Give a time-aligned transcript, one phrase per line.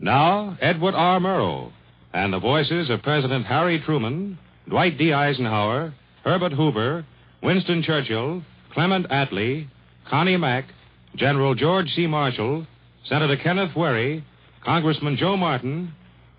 [0.00, 1.18] Now, Edward R.
[1.18, 1.72] Murrow,
[2.12, 4.38] and the voices of President Harry Truman,
[4.68, 5.12] Dwight D.
[5.12, 7.04] Eisenhower, Herbert Hoover,
[7.42, 8.42] Winston Churchill,
[8.72, 9.66] Clement Attlee,
[10.08, 10.66] Connie Mack,
[11.16, 12.06] General George C.
[12.06, 12.64] Marshall,
[13.06, 14.24] Senator Kenneth Wherry,
[14.64, 15.92] Congressman Joe Martin,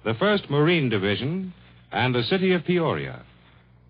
[0.05, 1.53] the 1st Marine Division,
[1.91, 3.23] and the city of Peoria.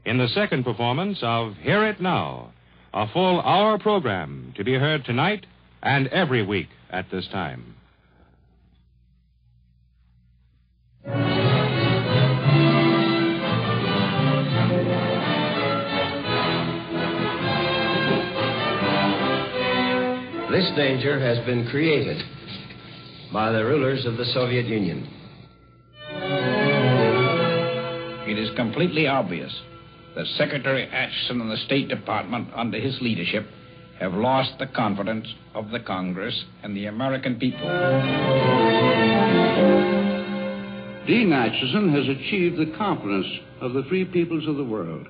[0.04, 2.54] In the second performance of Hear It Now,
[2.92, 5.46] a full hour program to be heard tonight
[5.84, 7.76] and every week at this time.
[20.60, 22.22] This danger has been created
[23.32, 25.10] by the rulers of the Soviet Union.
[28.28, 29.58] It is completely obvious
[30.18, 33.48] that Secretary Acheson and the State Department, under his leadership,
[34.02, 37.70] have lost the confidence of the Congress and the American people.
[41.08, 43.28] Dean Acheson has achieved the confidence
[43.62, 45.08] of the free peoples of the world.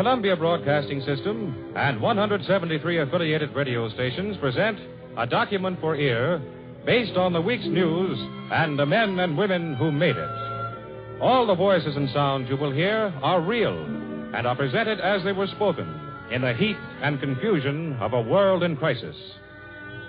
[0.00, 4.78] Columbia Broadcasting System and 173 affiliated radio stations present
[5.18, 6.40] a document for ear
[6.86, 8.18] based on the week's news
[8.50, 11.20] and the men and women who made it.
[11.20, 15.32] All the voices and sounds you will hear are real and are presented as they
[15.32, 15.86] were spoken
[16.32, 19.16] in the heat and confusion of a world in crisis.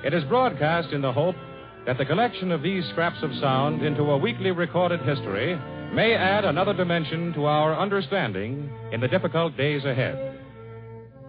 [0.05, 1.35] It is broadcast in the hope
[1.85, 5.59] that the collection of these scraps of sound into a weekly recorded history
[5.93, 10.39] may add another dimension to our understanding in the difficult days ahead.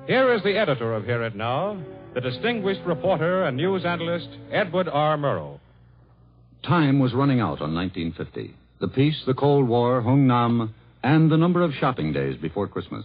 [0.07, 1.83] Here is the editor of Hear It Now,
[2.15, 5.17] the distinguished reporter and news analyst, Edward R.
[5.17, 5.59] Murrow.
[6.63, 8.55] Time was running out on 1950.
[8.81, 13.05] The peace, the Cold War, Hungnam, and the number of shopping days before Christmas.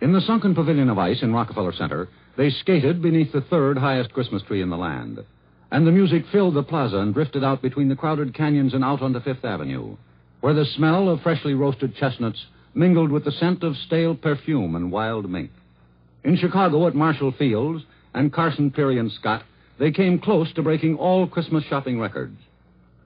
[0.00, 4.12] In the sunken pavilion of ice in Rockefeller Center, they skated beneath the third highest
[4.12, 5.18] Christmas tree in the land.
[5.70, 9.02] And the music filled the plaza and drifted out between the crowded canyons and out
[9.02, 9.96] onto Fifth Avenue,
[10.40, 14.90] where the smell of freshly roasted chestnuts mingled with the scent of stale perfume and
[14.90, 15.50] wild mink.
[16.24, 17.84] In Chicago at Marshall Fields
[18.14, 19.42] and Carson Pirie and Scott,
[19.78, 22.36] they came close to breaking all Christmas shopping records.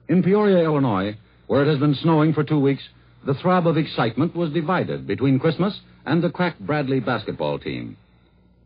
[0.07, 2.83] In Peoria, Illinois, where it has been snowing for two weeks,
[3.25, 7.97] the throb of excitement was divided between Christmas and the crack Bradley basketball team.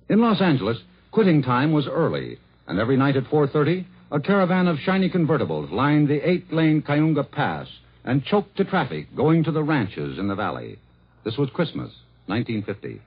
[0.09, 0.77] In Los Angeles,
[1.11, 6.07] quitting time was early, and every night at 4:30, a caravan of shiny convertibles lined
[6.07, 7.67] the eight-lane Cahuenga Pass
[8.03, 10.79] and choked to traffic going to the ranches in the valley.
[11.23, 11.91] This was Christmas,
[12.27, 13.01] 1950.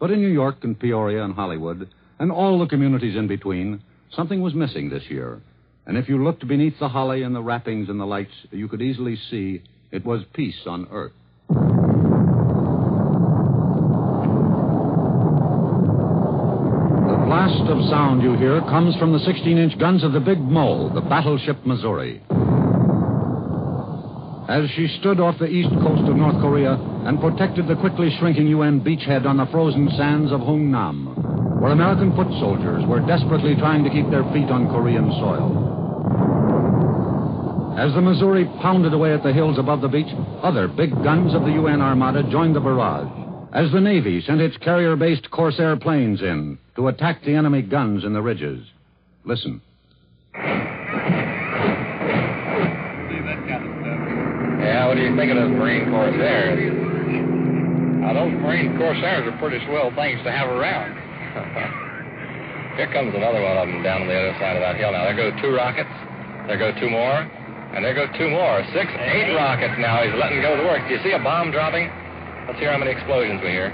[0.00, 1.88] But in New York and Peoria and Hollywood,
[2.18, 5.40] and all the communities in between, something was missing this year.
[5.86, 8.82] And if you looked beneath the holly and the wrappings and the lights, you could
[8.82, 9.62] easily see
[9.92, 11.12] it was peace on earth.
[17.64, 20.92] Blast of sound you hear comes from the 16 inch guns of the Big Mo,
[20.92, 22.20] the battleship Missouri.
[24.48, 26.74] As she stood off the east coast of North Korea
[27.06, 31.16] and protected the quickly shrinking UN beachhead on the frozen sands of Hungnam,
[31.62, 35.72] where American foot soldiers were desperately trying to keep their feet on Korean soil.
[37.78, 41.44] As the Missouri pounded away at the hills above the beach, other big guns of
[41.44, 43.23] the UN Armada joined the barrage.
[43.54, 48.02] As the Navy sent its carrier based Corsair planes in to attack the enemy guns
[48.02, 48.66] in the ridges.
[49.24, 49.62] Listen.
[54.58, 56.58] Yeah, what do you think of those Marine Corsairs?
[58.02, 60.98] Now, those Marine Corsairs are pretty swell things to have around.
[62.76, 64.90] Here comes another one of them down on the other side of that hill.
[64.90, 65.94] Now, there go two rockets.
[66.48, 67.22] There go two more.
[67.70, 68.66] And there go two more.
[68.74, 70.02] Six, eight rockets now.
[70.02, 70.82] He's letting go of the work.
[70.88, 71.86] Do you see a bomb dropping?
[72.46, 73.70] Let's hear how many explosions we hear.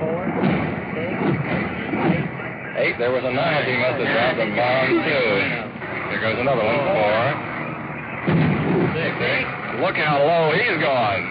[0.00, 0.24] Four,
[0.96, 1.12] six,
[2.08, 2.24] eight.
[2.80, 2.96] Eight.
[2.98, 3.64] There was a nine.
[3.68, 5.28] He must have dropped a bomb, too.
[6.08, 6.80] There goes another one.
[6.88, 7.20] Four.
[8.96, 9.12] Six.
[9.78, 11.22] Look how low he's gone.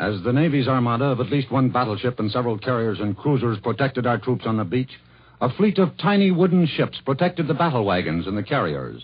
[0.00, 4.06] As the Navy's armada of at least one battleship and several carriers and cruisers protected
[4.06, 5.00] our troops on the beach,
[5.40, 9.02] a fleet of tiny wooden ships protected the battle wagons and the carriers.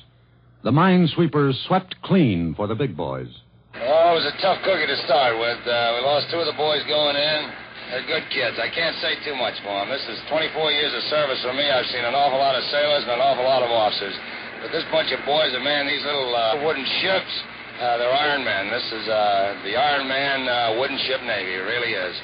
[0.63, 3.29] The minesweepers swept clean for the big boys.
[3.75, 5.61] Oh, it was a tough cookie to start with.
[5.65, 7.41] Uh, we lost two of the boys going in.
[7.89, 8.61] They're good kids.
[8.61, 9.89] I can't say too much for them.
[9.89, 11.65] This is 24 years of service for me.
[11.65, 14.15] I've seen an awful lot of sailors and an awful lot of officers.
[14.61, 17.33] But this bunch of boys that man these little uh, wooden ships,
[17.81, 18.69] Uh, they're Iron Men.
[18.69, 21.57] This is uh, the Iron Man uh, wooden ship Navy.
[21.57, 22.15] It really is.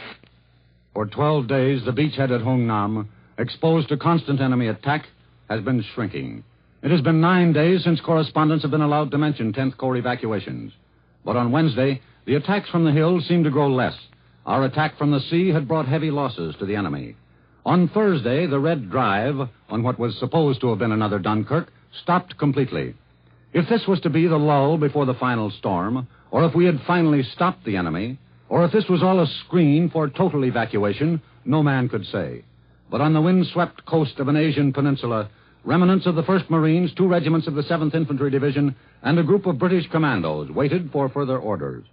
[0.93, 5.07] For 12 days, the beachhead at Hungnam, exposed to constant enemy attack,
[5.49, 6.45] has been shrinking.
[6.87, 10.73] It has been nine days since correspondents have been allowed to mention 10th Corps evacuations.
[11.25, 13.97] But on Wednesday, the attacks from the hills seemed to grow less.
[14.47, 17.17] Our attack from the sea had brought heavy losses to the enemy.
[17.65, 21.73] On Thursday, the Red Drive, on what was supposed to have been another Dunkirk,
[22.05, 22.95] stopped completely.
[23.53, 26.81] If this was to be the lull before the final storm, or if we had
[26.87, 28.17] finally stopped the enemy,
[28.49, 32.45] or if this was all a screen for total evacuation, no man could say.
[32.89, 35.31] But on the wind-swept coast of an Asian peninsula,
[35.67, 39.47] remnants of the 1st Marines, two regiments of the 7th Infantry Division, and a group
[39.47, 41.85] of British commandos waited for further orders.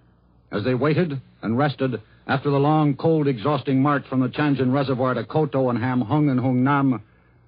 [0.51, 5.15] As they waited and rested after the long, cold, exhausting march from the Changjin Reservoir
[5.15, 7.01] to Koto and Hamhung and Hungnam,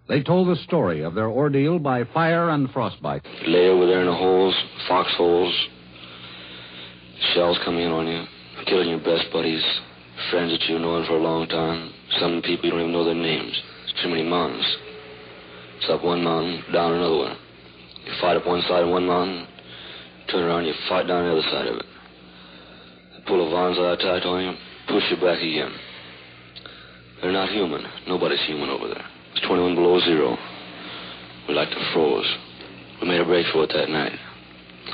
[0.10, 3.24] they told the story of their ordeal by fire and frostbite.
[3.46, 4.56] Lay over there in the holes,
[4.88, 5.68] foxholes,
[7.34, 8.24] shells coming in on you,
[8.66, 9.64] killing your best buddies,
[10.32, 11.94] friends that you've known for a long time.
[12.20, 13.62] Some people you don't even know their names.
[13.84, 14.66] It's too many mountains.
[15.86, 17.38] It's up one mountain, down another one.
[18.08, 19.46] You fight up one side of one mountain,
[20.32, 21.86] turn around, you fight down the other side of it.
[23.28, 24.54] Pull vines out tight on you,
[24.90, 25.70] push you back again.
[27.22, 27.86] They're not human.
[28.08, 29.06] Nobody's human over there.
[29.36, 30.36] It's 21 below zero.
[31.48, 32.34] We like to froze.
[33.00, 34.18] We made a break for it that night.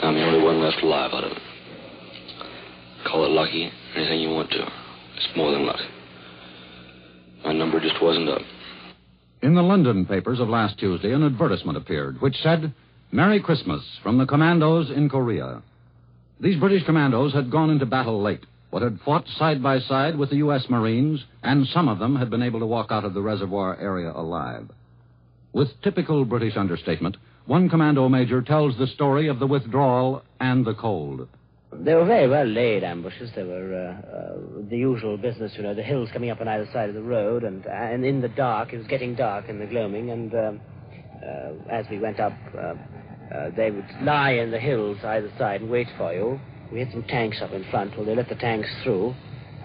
[0.04, 1.42] I'm the only one left alive out of it.
[3.08, 4.68] Call it lucky, anything you want to.
[5.16, 5.80] It's more than luck.
[7.46, 8.42] My number just wasn't up.
[9.42, 12.74] In the London papers of last Tuesday, an advertisement appeared which said,
[13.12, 15.64] Merry Christmas from the commandos in Korea.
[16.40, 20.30] These British commandos had gone into battle late, but had fought side by side with
[20.30, 20.70] the U.S.
[20.70, 24.12] Marines, and some of them had been able to walk out of the reservoir area
[24.16, 24.70] alive.
[25.54, 27.18] With typical British understatement,
[27.48, 31.28] one commando major tells the story of the withdrawal and the cold.
[31.74, 33.32] They were very well laid ambushes.
[33.36, 34.38] They were uh, uh,
[34.70, 37.44] the usual business, you know, the hills coming up on either side of the road,
[37.44, 40.62] and and in the dark, it was getting dark in the gloaming, and um,
[41.24, 42.76] uh, as we went up, uh,
[43.34, 46.40] uh, they would lie in the hills either side and wait for you.
[46.74, 47.96] We had some tanks up in front.
[47.96, 49.16] Well, they let the tanks through,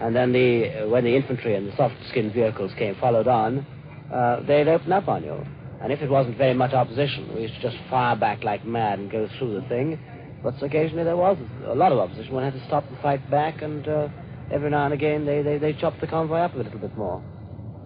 [0.01, 3.67] and then the uh, when the infantry and the soft-skinned vehicles came, followed on,
[4.13, 5.45] uh, they'd open up on you.
[5.83, 8.99] And if it wasn't very much opposition, we used to just fire back like mad
[8.99, 9.99] and go through the thing.
[10.47, 12.33] But occasionally there was a lot of opposition.
[12.33, 14.07] One had to stop and fight back, and uh,
[14.53, 17.21] every now and again they, they, they chopped the convoy up a little bit more.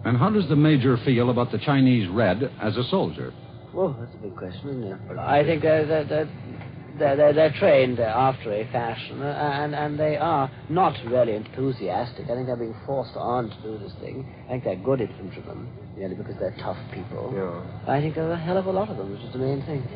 [0.05, 3.33] And how does the major feel about the Chinese Red as a soldier?
[3.73, 5.17] Well, that's a big question, isn't it?
[5.17, 10.17] I think they're, they're, they're, they're, they're, trained after a fashion, uh, and, and they
[10.17, 12.25] are not really enthusiastic.
[12.25, 14.31] I think they're being forced on to do this thing.
[14.45, 17.33] I think they're good infantrymen, merely because they're tough people.
[17.35, 17.91] Yeah.
[17.91, 19.87] I think there's a hell of a lot of them, which is the main thing.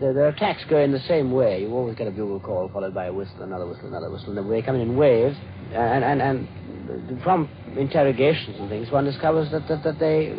[0.00, 1.62] Their, their attacks go in the same way.
[1.62, 4.50] You always get a bugle call followed by a whistle, another whistle, another whistle, and
[4.50, 5.36] they come in in waves.
[5.72, 10.34] And, and, and from interrogations and things, one discovers that, that, that they,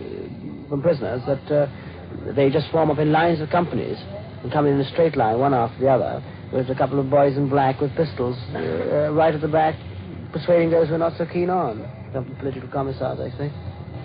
[0.70, 3.98] from prisoners, that uh, they just form up in lines of companies
[4.44, 7.36] and come in a straight line, one after the other, with a couple of boys
[7.38, 9.76] in black with pistols uh, right at the back,
[10.32, 11.90] persuading those who are not so keen on.
[12.40, 13.52] Political commissars, I think.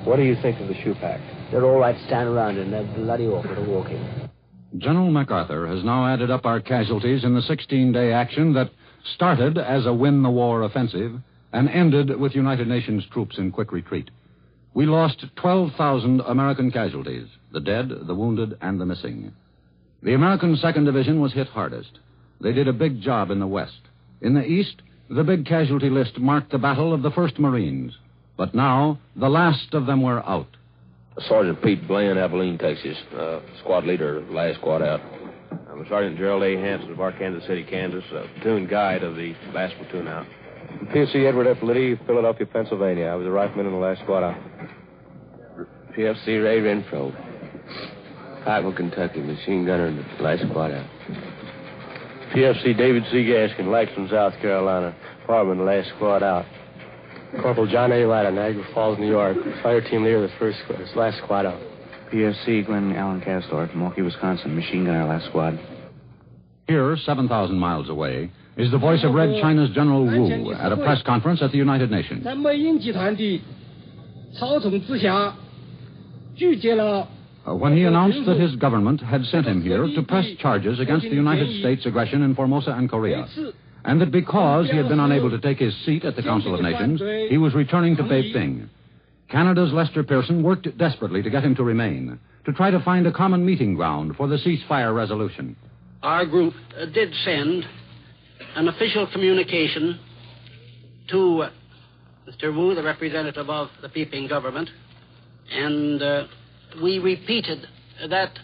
[0.05, 1.21] What do you think of the shoe pack?
[1.51, 2.71] They're all right to stand around in.
[2.71, 4.31] They're bloody awful to walk in.
[4.79, 8.71] General MacArthur has now added up our casualties in the 16 day action that
[9.15, 11.13] started as a win the war offensive
[11.53, 14.11] and ended with United Nations troops in quick retreat.
[14.75, 19.33] We lost 12,000 American casualties the dead, the wounded, and the missing.
[20.03, 21.99] The American 2nd Division was hit hardest.
[22.41, 23.81] They did a big job in the West.
[24.21, 27.97] In the East, the big casualty list marked the Battle of the 1st Marines.
[28.39, 30.47] But now, the last of them were out.
[31.19, 32.97] Sergeant Pete Bland, Abilene, Texas.
[33.13, 35.01] Uh, squad leader, last squad out.
[35.69, 36.55] I'm Sergeant Gerald A.
[36.57, 40.25] Hanson of Arkansas City, Kansas, uh, platoon guide of the last platoon out.
[40.95, 41.63] PFC Edward F.
[41.65, 43.07] Liddy, Philadelphia, Pennsylvania.
[43.07, 44.39] I was a rifleman in the last squad out.
[45.97, 47.13] PFC Ray Renfro,
[48.45, 50.87] Pikeville, Kentucky, machine gunner in the last squad out.
[52.33, 53.25] PFC David C.
[53.25, 54.95] Gaskin, Lakeland, South Carolina,
[55.27, 56.47] fireman, the last squad out.
[57.42, 58.06] Corporal John A.
[58.06, 61.60] Latta, Niagara Falls, New York, fire team leader of the first squad, last squad out.
[62.12, 65.60] PFC Glenn Allen Castor, Milwaukee, Wisconsin, machine gunner, last squad.
[66.68, 71.02] Here, 7,000 miles away, is the voice of Red China's General Wu at a press
[71.04, 72.24] conference at the United Nations.
[72.24, 73.42] 在美英集团的
[74.38, 75.34] 操纵之下，
[76.36, 77.08] 拒绝了
[77.46, 81.02] Uh, when he announced that his government had sent him here to press charges against
[81.10, 83.28] the United States aggression in Formosa and Korea,
[83.85, 86.61] and that because he had been unable to take his seat at the Council of
[86.61, 88.69] Nations, he was returning to Beiping.
[89.31, 93.13] Canada's Lester Pearson worked desperately to get him to remain, to try to find a
[93.13, 95.55] common meeting ground for the ceasefire resolution.
[96.03, 97.65] Our group uh, did send
[98.57, 100.01] an official communication
[101.11, 101.51] to uh,
[102.29, 102.55] Mr.
[102.55, 104.71] Wu, the representative of the Peiping government,
[105.51, 106.25] and uh,
[106.83, 107.67] we repeated
[108.09, 108.39] that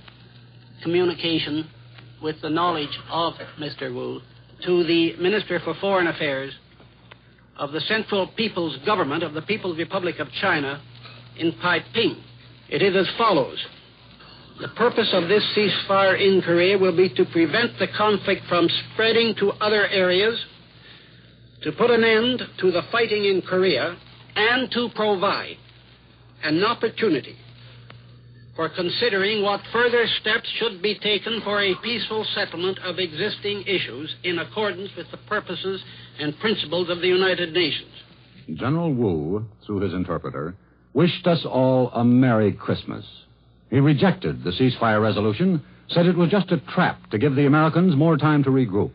[0.83, 1.69] communication
[2.23, 3.95] with the knowledge of Mr.
[3.95, 4.21] Wu
[4.65, 6.53] to the Minister for Foreign Affairs
[7.57, 10.83] of the Central People's Government of the People's Republic of China
[11.37, 12.17] in Peiping.
[12.69, 13.59] It is as follows.
[14.61, 19.35] The purpose of this ceasefire in Korea will be to prevent the conflict from spreading
[19.41, 20.39] to other areas,
[21.63, 23.97] to put an end to the fighting in Korea,
[24.37, 25.57] and to provide
[26.43, 27.37] an opportunity
[28.57, 34.15] for considering what further steps should be taken for a peaceful settlement of existing issues
[34.23, 35.83] in accordance with the purposes
[36.21, 37.91] and principles of the United Nations.
[38.55, 40.55] General Wu, through his interpreter,
[40.93, 43.05] wished us all a Merry Christmas.
[43.71, 47.97] He rejected the ceasefire resolution, said it was just a trap to give the Americans
[47.97, 48.93] more time to regroup.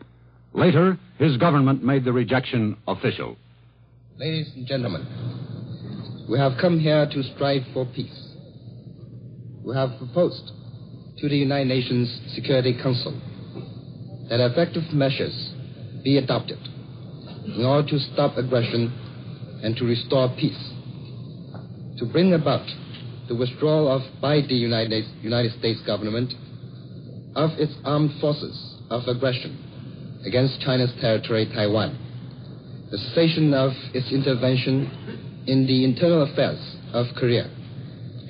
[0.54, 3.36] Later, his government made the rejection official.
[4.16, 5.06] Ladies and gentlemen,
[6.30, 8.19] we have come here to strive for peace.
[9.70, 10.50] We have proposed
[11.18, 13.14] to the United Nations Security Council
[14.28, 15.54] that effective measures
[16.02, 16.58] be adopted
[17.46, 18.92] in order to stop aggression
[19.62, 20.58] and to restore peace,
[21.98, 22.66] to bring about
[23.28, 26.34] the withdrawal of by the United, United States government
[27.36, 29.56] of its armed forces of aggression
[30.26, 31.96] against China's territory, Taiwan,
[32.90, 36.58] the cessation of its intervention in the internal affairs
[36.92, 37.48] of Korea,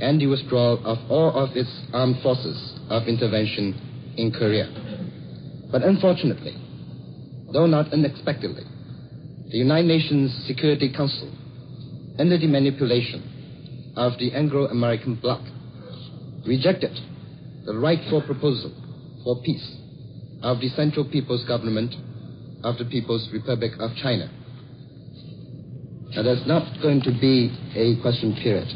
[0.00, 4.69] and the withdrawal of all of its armed forces of intervention in Korea.
[5.71, 6.57] But unfortunately,
[7.52, 8.64] though not unexpectedly,
[9.50, 11.30] the United Nations Security Council,
[12.19, 15.40] under the manipulation of the Anglo-American bloc,
[16.47, 16.99] rejected
[17.66, 18.73] the rightful proposal
[19.25, 19.76] for peace
[20.42, 21.95] of the Central People's Government
[22.64, 24.30] of the People's Republic of China.
[26.14, 28.69] Now, there's not going to be a question period,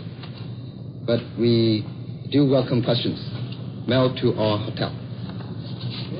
[1.06, 1.84] but we
[2.30, 3.18] do welcome questions
[3.86, 4.88] Mail to our hotel.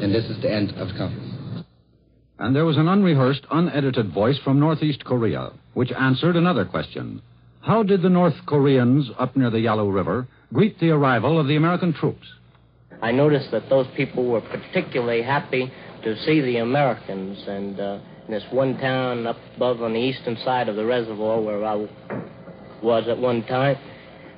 [0.02, 1.64] And this is the end of the conference.
[2.38, 7.22] And there was an unrehearsed, unedited voice from Northeast Korea, which answered another question.
[7.62, 11.56] How did the North Koreans up near the Yalu River greet the arrival of the
[11.56, 12.26] American troops?
[13.00, 15.72] I noticed that those people were particularly happy
[16.02, 20.36] to see the Americans, and uh, in this one town up above on the eastern
[20.44, 21.88] side of the reservoir where I
[22.82, 23.78] was at one time,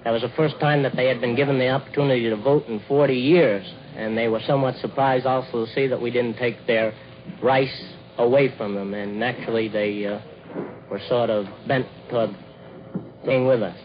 [0.06, 2.80] that was the first time that they had been given the opportunity to vote in
[2.86, 6.94] 40 years, and they were somewhat surprised also to see that we didn't take their
[7.42, 10.20] rice away from them, and naturally they uh,
[10.88, 12.30] were sort of bent toward
[13.25, 13.76] being with us.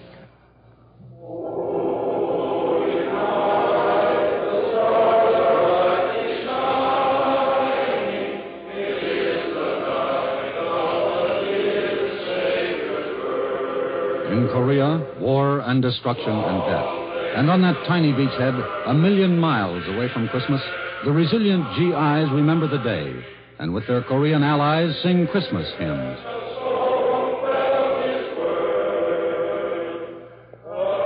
[14.31, 17.37] In Korea, war and destruction and death.
[17.37, 20.61] And on that tiny beachhead, a million miles away from Christmas,
[21.03, 23.13] the resilient GIs remember the day
[23.61, 26.17] and with their Korean allies sing Christmas hymns.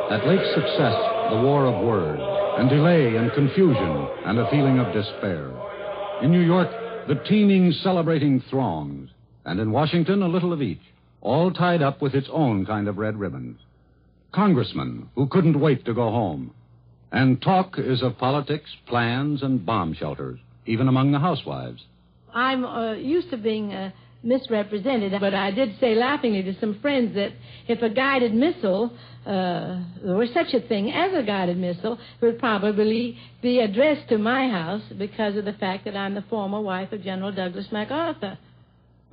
[0.09, 0.95] At Lake Success,
[1.31, 2.21] the war of words,
[2.57, 5.51] and delay and confusion, and a feeling of despair.
[6.21, 6.69] In New York,
[7.09, 9.09] the teeming, celebrating throngs,
[9.43, 10.79] and in Washington, a little of each,
[11.25, 13.59] all tied up with its own kind of red ribbons.
[14.31, 16.53] Congressmen who couldn't wait to go home.
[17.11, 21.81] And talk is of politics, plans, and bomb shelters, even among the housewives.
[22.33, 23.91] I'm uh, used to being uh,
[24.23, 27.31] misrepresented, but I did say laughingly to some friends that
[27.67, 28.91] if a guided missile,
[29.25, 34.09] uh, there were such a thing as a guided missile, it would probably be addressed
[34.09, 37.67] to my house because of the fact that I'm the former wife of General Douglas
[37.71, 38.37] MacArthur.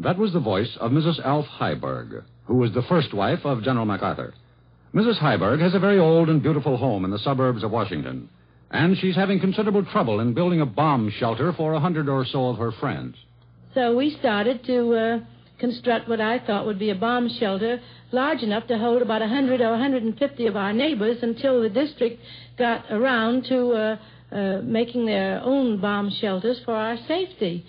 [0.03, 1.25] That was the voice of Mrs.
[1.25, 4.35] Alf Heiberg, who was the first wife of General MacArthur.
[4.93, 5.21] Mrs.
[5.21, 8.29] Heiberg has a very old and beautiful home in the suburbs of Washington,
[8.73, 12.49] and she's having considerable trouble in building a bomb shelter for a hundred or so
[12.49, 13.17] of her friends.
[13.75, 15.21] So we started to uh,
[15.61, 17.81] construct what I thought would be a bomb shelter
[18.11, 22.21] large enough to hold about a 100 or 150 of our neighbors until the district
[22.59, 23.97] got around to uh,
[24.35, 27.65] uh, making their own bomb shelters for our safety.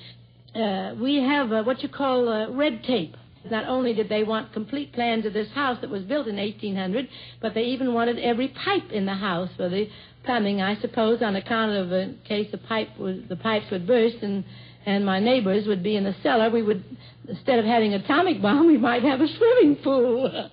[0.56, 3.16] Uh, we have uh, what you call uh, red tape.
[3.50, 7.10] Not only did they want complete plans of this house that was built in 1800,
[7.42, 9.90] but they even wanted every pipe in the house for the
[10.24, 14.18] plumbing, I suppose, on account of in case the pipe was the pipes would burst
[14.22, 14.46] and
[14.86, 16.50] and my neighbors would be in the cellar.
[16.50, 16.84] We would
[17.28, 20.50] instead of having an atomic bomb, we might have a swimming pool.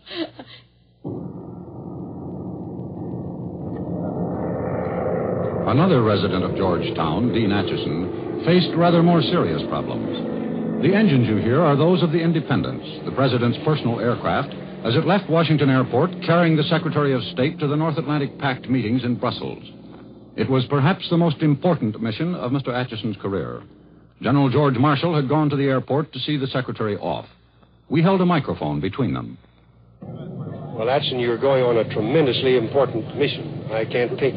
[5.66, 10.82] Another resident of Georgetown, Dean Acheson, faced rather more serious problems.
[10.82, 14.54] The engines you hear are those of the Independence, the President's personal aircraft,
[14.85, 18.68] as it left Washington Airport carrying the Secretary of State to the North Atlantic Pact
[18.68, 19.62] meetings in Brussels.
[20.37, 22.68] It was perhaps the most important mission of Mr.
[22.68, 23.62] Acheson's career.
[24.23, 27.26] General George Marshall had gone to the airport to see the Secretary off.
[27.90, 29.37] We held a microphone between them.
[30.00, 33.66] Well, Acheson, you're going on a tremendously important mission.
[33.70, 34.37] I can't think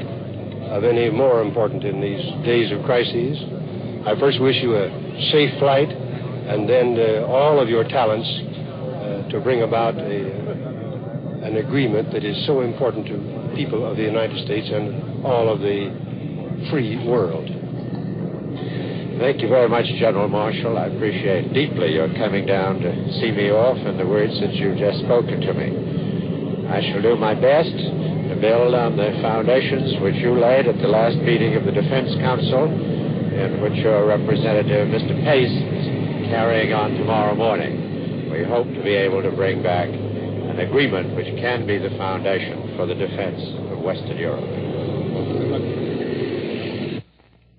[0.72, 3.38] of any more important in these days of crises.
[4.06, 4.90] I first wish you a
[5.32, 11.56] safe flight and then uh, all of your talents uh, to bring about a, an
[11.56, 16.68] agreement that is so important to people of the United States and all of the
[16.70, 17.48] free world.
[19.24, 20.78] Thank you very much, General Marshall.
[20.78, 24.78] I appreciate deeply your coming down to see me off and the words that you've
[24.78, 26.68] just spoken to me.
[26.68, 30.90] I shall do my best to build on the foundations which you laid at the
[30.90, 32.93] last meeting of the Defense Council
[33.34, 35.24] and which your representative, Mr.
[35.24, 38.32] Pace, is carrying on tomorrow morning.
[38.32, 42.76] We hope to be able to bring back an agreement which can be the foundation
[42.76, 44.44] for the defense of Western Europe.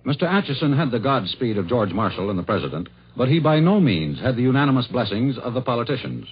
[0.06, 0.24] Mr.
[0.24, 4.20] Acheson had the Godspeed of George Marshall and the President, but he by no means
[4.20, 6.26] had the unanimous blessings of the politicians.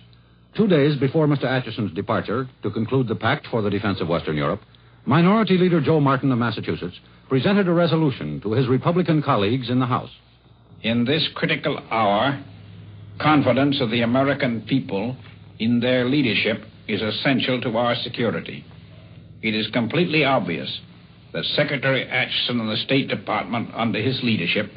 [0.57, 1.45] Two days before Mr.
[1.45, 4.61] Acheson's departure to conclude the pact for the defense of Western Europe,
[5.07, 7.01] Minority Leader Joe Martin of Massachusetts
[7.33, 10.11] presented a resolution to his Republican colleagues in the House.
[10.83, 12.39] In this critical hour,
[13.23, 15.17] confidence of the American people
[15.59, 18.67] in their leadership is essential to our security.
[19.41, 20.81] It is completely obvious
[21.33, 24.71] that Secretary Acheson and the State Department, under his leadership,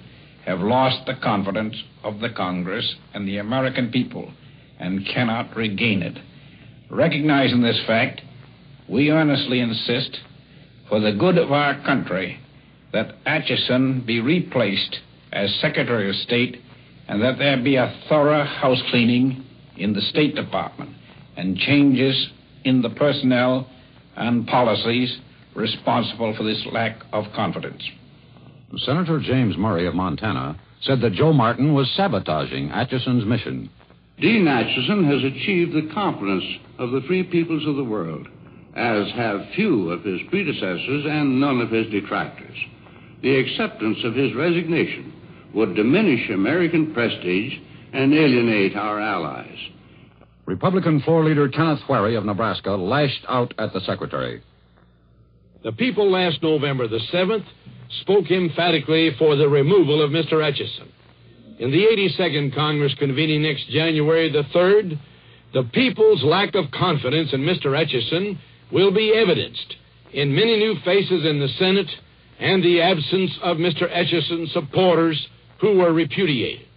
[0.46, 4.32] have lost the confidence of the Congress and the American people
[4.80, 6.18] and cannot regain it.
[6.90, 8.22] Recognizing this fact,
[8.88, 10.22] we earnestly insist,
[10.88, 12.40] for the good of our country,
[12.96, 15.00] that Acheson be replaced
[15.34, 16.62] as Secretary of State
[17.10, 19.44] and that there be a thorough house cleaning
[19.76, 20.92] in the State Department
[21.36, 22.30] and changes
[22.64, 23.70] in the personnel
[24.16, 25.18] and policies
[25.56, 27.84] responsible for this lack of confidence.
[28.78, 33.70] Senator James Murray of Montana said that Joe Martin was sabotaging Acheson's mission.
[34.22, 36.46] Dean Acheson has achieved the confidence
[36.80, 38.26] of the free peoples of the world,
[38.74, 42.58] as have few of his predecessors and none of his detractors.
[43.26, 45.12] The acceptance of his resignation
[45.56, 47.54] would diminish American prestige
[47.92, 49.58] and alienate our allies.
[50.46, 54.44] Republican floor leader Kenneth Wherry of Nebraska lashed out at the Secretary.
[55.64, 57.46] The people last November the 7th
[58.02, 60.34] spoke emphatically for the removal of Mr.
[60.34, 60.90] Acheson.
[61.58, 65.00] In the 82nd Congress convening next January the 3rd,
[65.52, 67.76] the people's lack of confidence in Mr.
[67.76, 68.38] Acheson
[68.72, 69.78] will be evidenced
[70.14, 71.90] in many new faces in the Senate
[72.40, 73.90] and the absence of Mr.
[73.92, 75.28] Acheson's supporters
[75.62, 76.68] who were repudiated.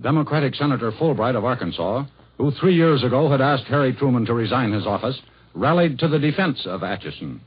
[0.00, 2.04] Democratic Senator Fulbright of Arkansas,
[2.36, 5.20] who three years ago had asked Harry Truman to resign his office,
[5.54, 7.40] rallied to the defense of Acheson.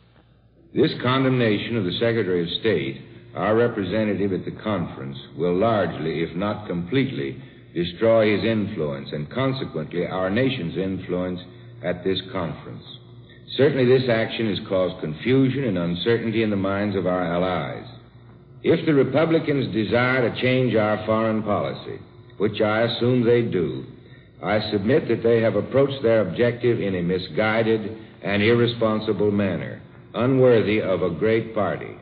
[0.74, 3.02] This condemnation of the Secretary of State,
[3.36, 7.42] our representative at the conference, will largely, if not completely,
[7.74, 11.40] destroy his influence and consequently our nation's influence
[11.84, 12.84] at this conference.
[13.58, 17.86] Certainly, this action has caused confusion and uncertainty in the minds of our allies.
[18.64, 22.00] If the Republicans desire to change our foreign policy,
[22.38, 23.86] which I assume they do,
[24.42, 29.82] I submit that they have approached their objective in a misguided and irresponsible manner,
[30.14, 31.98] unworthy of a great party.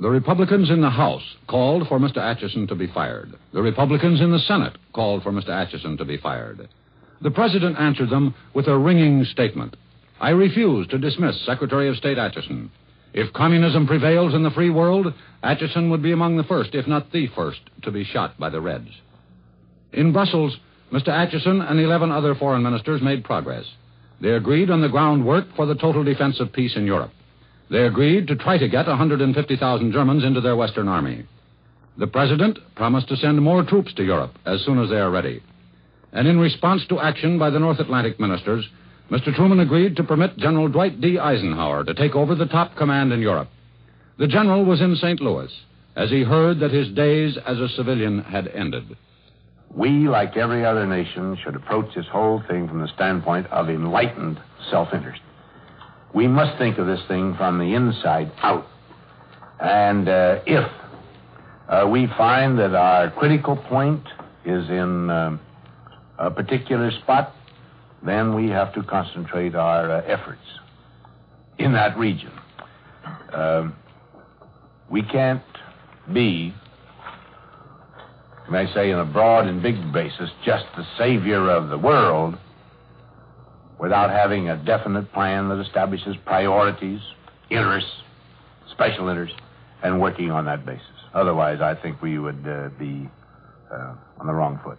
[0.00, 2.16] The Republicans in the House called for Mr.
[2.16, 3.34] Acheson to be fired.
[3.52, 5.50] The Republicans in the Senate called for Mr.
[5.50, 6.68] Acheson to be fired.
[7.20, 9.76] The President answered them with a ringing statement.
[10.20, 12.68] I refuse to dismiss Secretary of State Acheson.
[13.14, 17.10] If communism prevails in the free world, Acheson would be among the first, if not
[17.10, 18.90] the first, to be shot by the Reds.
[19.92, 20.56] In Brussels,
[20.92, 21.08] Mr.
[21.08, 23.64] Acheson and 11 other foreign ministers made progress.
[24.20, 27.12] They agreed on the groundwork for the total defense of peace in Europe.
[27.70, 31.24] They agreed to try to get 150,000 Germans into their Western Army.
[31.96, 35.42] The President promised to send more troops to Europe as soon as they are ready.
[36.12, 38.68] And in response to action by the North Atlantic ministers,
[39.10, 39.34] Mr.
[39.34, 41.18] Truman agreed to permit General Dwight D.
[41.18, 43.48] Eisenhower to take over the top command in Europe.
[44.18, 45.20] The general was in St.
[45.20, 45.50] Louis
[45.96, 48.96] as he heard that his days as a civilian had ended.
[49.74, 54.40] We, like every other nation, should approach this whole thing from the standpoint of enlightened
[54.70, 55.20] self interest.
[56.14, 58.66] We must think of this thing from the inside out.
[59.60, 60.70] And uh, if
[61.68, 64.02] uh, we find that our critical point
[64.44, 65.38] is in uh,
[66.18, 67.34] a particular spot,
[68.04, 70.40] then we have to concentrate our uh, efforts
[71.58, 72.32] in that region.
[73.32, 73.76] Um,
[74.90, 75.42] we can't
[76.12, 76.54] be
[78.50, 82.36] may I say, in a broad and big basis, just the savior of the world
[83.78, 87.00] without having a definite plan that establishes priorities,
[87.48, 87.90] interests,
[88.72, 89.38] special interests,
[89.82, 90.84] and working on that basis.
[91.14, 93.08] Otherwise, I think we would uh, be
[93.72, 94.78] uh, on the wrong foot.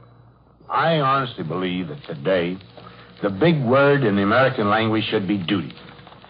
[0.70, 2.58] I honestly believe that today
[3.22, 5.74] the big word in the American language should be duty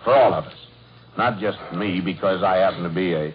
[0.03, 0.53] for all of us.
[1.17, 3.33] Not just me, because I happen to be a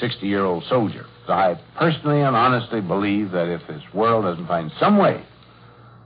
[0.00, 1.06] 60 year old soldier.
[1.28, 5.24] I personally and honestly believe that if this world doesn't find some way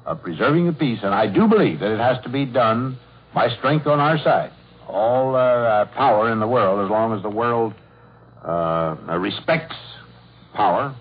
[0.06, 2.98] of preserving the peace, and I do believe that it has to be done
[3.34, 4.52] by strength on our side,
[4.86, 7.74] all uh, power in the world, as long as the world
[8.44, 9.76] uh, respects
[10.54, 10.94] power,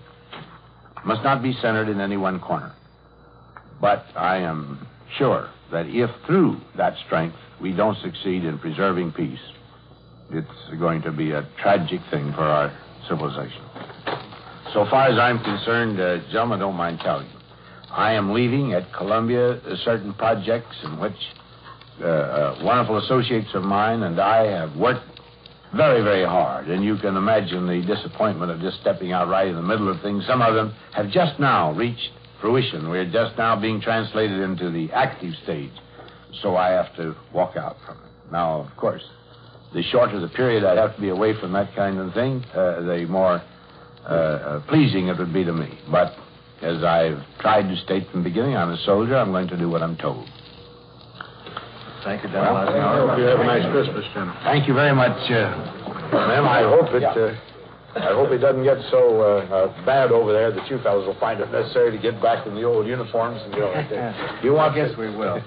[1.04, 2.74] must not be centered in any one corner.
[3.80, 9.40] But I am sure that if through that strength we don't succeed in preserving peace,
[10.30, 12.76] it's going to be a tragic thing for our
[13.08, 13.62] civilization.
[14.72, 17.38] So far as I'm concerned, uh, gentlemen, don't mind telling you,
[17.90, 21.16] I am leaving at Columbia certain projects in which
[22.00, 25.06] uh, uh, wonderful associates of mine and I have worked
[25.74, 26.68] very, very hard.
[26.68, 30.00] And you can imagine the disappointment of just stepping out right in the middle of
[30.02, 30.24] things.
[30.26, 32.88] Some of them have just now reached fruition.
[32.88, 35.72] We're just now being translated into the active stage.
[36.42, 38.32] So I have to walk out from it.
[38.32, 39.02] Now, of course,
[39.72, 42.82] the shorter the period I'd have to be away from that kind of thing, uh,
[42.82, 43.42] the more
[44.04, 45.78] uh, uh, pleasing it would be to me.
[45.90, 46.14] But
[46.62, 49.16] as I've tried to state from the beginning, I'm a soldier.
[49.16, 50.28] I'm going to do what I'm told.
[52.04, 54.36] Thank you, General well, I hope you have a nice Christmas, General.
[54.44, 55.50] Thank you very much, uh,
[56.12, 56.46] ma'am.
[56.46, 57.02] I hope it.
[57.02, 57.34] Uh,
[58.02, 61.18] I hope it doesn't get so uh, uh, bad over there that you fellows will
[61.18, 64.44] find it necessary to get back in the old uniforms and go like that.
[64.44, 65.42] You want Yes, we will.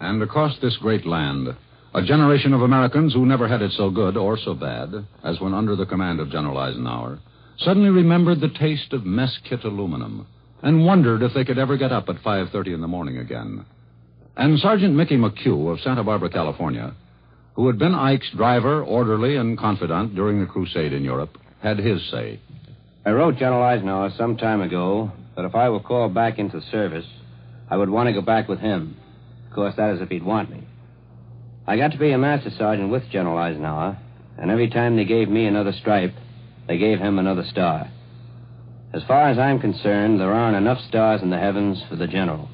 [0.00, 1.48] And across this great land,
[1.94, 4.90] a generation of Americans who never had it so good or so bad
[5.24, 7.18] as when under the command of General Eisenhower
[7.58, 10.26] suddenly remembered the taste of mess kit aluminum
[10.62, 13.64] and wondered if they could ever get up at 5:30 in the morning again.
[14.36, 16.92] And Sergeant Mickey McKeogh of Santa Barbara, California,
[17.54, 22.08] who had been Ike's driver, orderly, and confidant during the crusade in Europe, had his
[22.10, 22.40] say.
[23.04, 27.06] I wrote General Eisenhower some time ago that if I were called back into service,
[27.70, 28.96] I would want to go back with him.
[29.48, 30.64] Of course, that is if he'd want me.
[31.66, 33.98] I got to be a master sergeant with General Eisenhower,
[34.38, 36.14] and every time they gave me another stripe,
[36.68, 37.90] they gave him another star.
[38.92, 42.48] As far as I'm concerned, there aren't enough stars in the heavens for the general.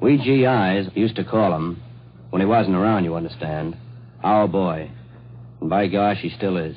[0.00, 1.82] We GIs used to call him,
[2.30, 3.76] when he wasn't around, you understand,
[4.22, 4.90] our boy.
[5.60, 6.76] And by gosh, he still is.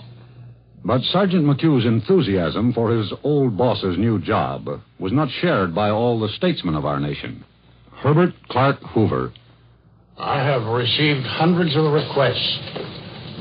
[0.86, 4.68] But Sergeant McKeogh's enthusiasm for his old boss's new job
[5.00, 7.44] was not shared by all the statesmen of our nation.
[7.92, 9.34] Herbert Clark Hoover.
[10.20, 12.60] I have received hundreds of requests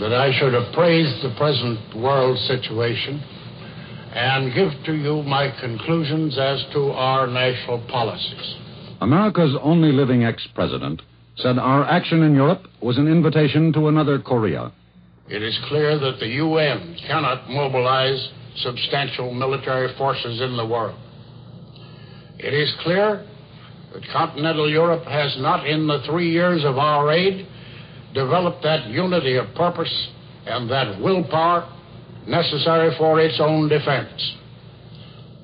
[0.01, 3.23] that I should appraise the present world situation
[4.15, 8.55] and give to you my conclusions as to our national policies.
[9.03, 11.03] America's only living ex president
[11.37, 14.73] said our action in Europe was an invitation to another Korea.
[15.29, 20.99] It is clear that the UN cannot mobilize substantial military forces in the world.
[22.39, 23.25] It is clear
[23.93, 27.47] that continental Europe has not, in the three years of our aid,
[28.13, 30.09] developed that unity of purpose
[30.47, 31.71] and that willpower
[32.27, 34.37] necessary for its own defense.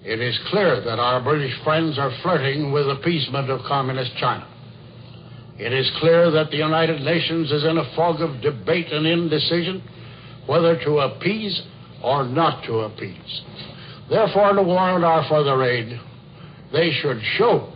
[0.02, 4.49] It is clear that our British friends are flirting with appeasement of Communist China.
[5.60, 9.82] It is clear that the United Nations is in a fog of debate and indecision
[10.46, 11.62] whether to appease
[12.02, 13.42] or not to appease.
[14.08, 16.00] Therefore, to warrant our further aid,
[16.72, 17.72] they should show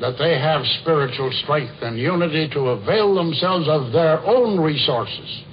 [0.00, 5.44] that they have spiritual strength and unity to avail themselves of their own resources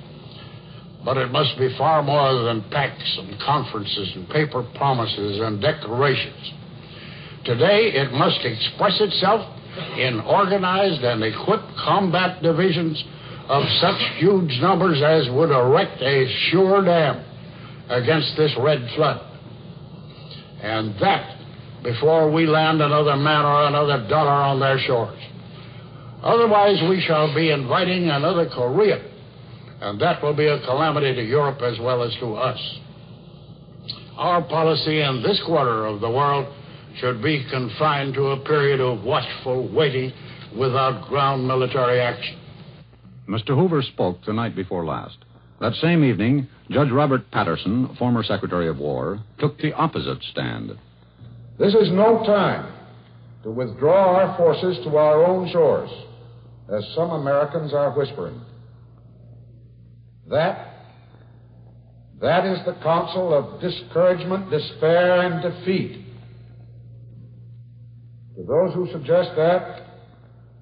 [1.05, 6.51] but it must be far more than pacts and conferences and paper promises and declarations.
[7.45, 9.54] Today, it must express itself
[9.97, 13.03] in organized and equipped combat divisions
[13.47, 17.23] of such huge numbers as would erect a sure dam
[17.89, 19.21] against this red flood.
[20.61, 21.37] And that
[21.83, 25.19] before we land another man or another dollar on their shores.
[26.23, 28.99] Otherwise, we shall be inviting another Korea
[29.81, 32.79] and that will be a calamity to Europe as well as to us.
[34.17, 36.47] Our policy in this quarter of the world
[36.99, 40.11] should be confined to a period of watchful waiting
[40.57, 42.39] without ground military action.
[43.27, 43.49] Mr.
[43.49, 45.17] Hoover spoke the night before last.
[45.59, 50.71] That same evening, Judge Robert Patterson, former Secretary of War, took the opposite stand.
[51.57, 52.73] This is no time
[53.43, 55.89] to withdraw our forces to our own shores,
[56.69, 58.41] as some Americans are whispering.
[60.29, 60.73] That,
[62.19, 66.04] that is the counsel of discouragement, despair, and defeat.
[68.35, 69.81] To those who suggest that,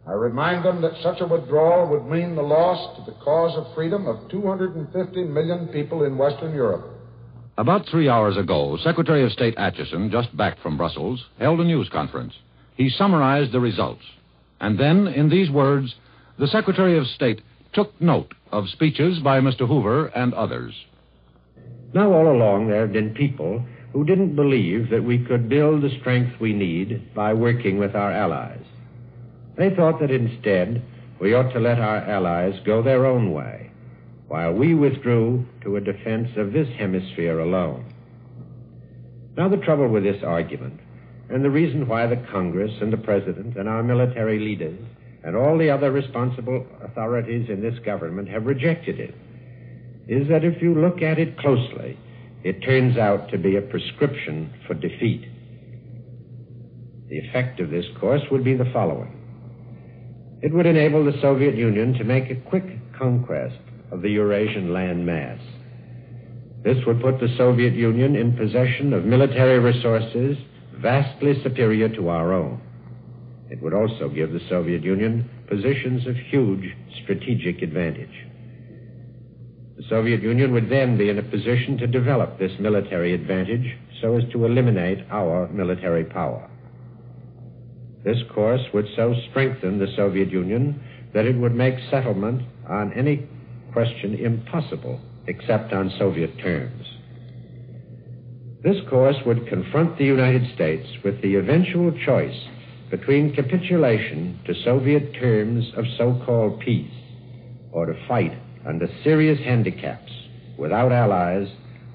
[0.08, 3.74] I remind them that such a withdrawal would mean the loss to the cause of
[3.74, 6.86] freedom of 250 million people in Western Europe.
[7.58, 11.90] About three hours ago, Secretary of State Acheson, just back from Brussels, held a news
[11.90, 12.34] conference.
[12.76, 14.04] He summarized the results.
[14.60, 15.96] And then, in these words,
[16.38, 17.42] the Secretary of State
[17.74, 19.68] took note of speeches by Mr.
[19.68, 20.74] Hoover and others.
[21.94, 25.98] Now, all along, there have been people who didn't believe that we could build the
[26.00, 28.66] strength we need by working with our allies.
[29.56, 30.82] They thought that instead
[31.20, 33.70] we ought to let our allies go their own way,
[34.28, 37.86] while we withdrew to a defense of this hemisphere alone.
[39.38, 40.80] Now, the trouble with this argument,
[41.30, 44.80] and the reason why the Congress and the President and our military leaders
[45.24, 49.16] and all the other responsible authorities in this government have rejected it,
[50.08, 51.98] is that if you look at it closely,
[52.44, 55.26] it turns out to be a prescription for defeat.
[57.10, 59.20] The effect of this course would be the following.
[60.42, 62.66] It would enable the Soviet Union to make a quick
[62.98, 63.56] conquest
[63.92, 65.40] of the Eurasian land mass.
[66.64, 70.38] This would put the Soviet Union in possession of military resources
[70.76, 72.60] vastly superior to our own.
[73.50, 78.26] It would also give the Soviet Union positions of huge strategic advantage.
[79.78, 84.18] The Soviet Union would then be in a position to develop this military advantage so
[84.18, 86.48] as to eliminate our military power.
[88.04, 90.82] This course would so strengthen the Soviet Union
[91.14, 93.28] that it would make settlement on any
[93.72, 96.86] question impossible except on Soviet terms.
[98.64, 102.48] This course would confront the United States with the eventual choice
[102.92, 106.94] between capitulation to Soviet terms of so called peace
[107.72, 108.34] or to fight
[108.66, 110.12] under serious handicaps
[110.58, 111.48] without allies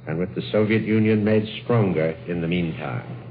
[0.07, 3.29] and with the Soviet Union made stronger in the meantime.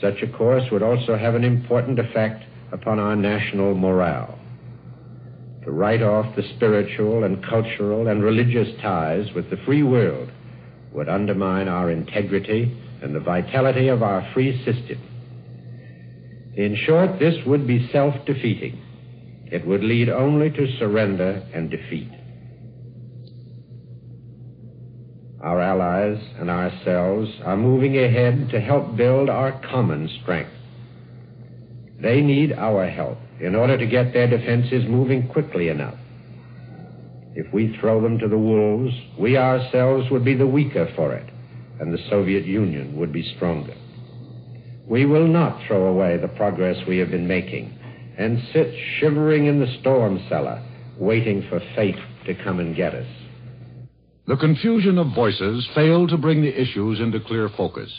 [0.00, 4.38] Such a course would also have an important effect upon our national morale.
[5.64, 10.30] To write off the spiritual and cultural and religious ties with the free world
[10.92, 15.00] would undermine our integrity and the vitality of our free system.
[16.56, 18.83] In short, this would be self defeating.
[19.54, 22.10] It would lead only to surrender and defeat.
[25.40, 30.50] Our allies and ourselves are moving ahead to help build our common strength.
[32.00, 35.98] They need our help in order to get their defenses moving quickly enough.
[37.36, 41.30] If we throw them to the wolves, we ourselves would be the weaker for it,
[41.78, 43.74] and the Soviet Union would be stronger.
[44.88, 47.78] We will not throw away the progress we have been making
[48.18, 50.62] and sit shivering in the storm cellar,
[50.98, 51.96] waiting for fate
[52.26, 53.06] to come and get us.
[54.26, 57.92] The confusion of voices failed to bring the issues into clear focus.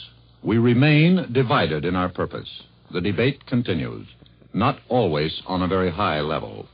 [0.43, 2.49] We remain divided in our purpose.
[2.91, 4.07] The debate continues,
[4.53, 6.67] not always on a very high level.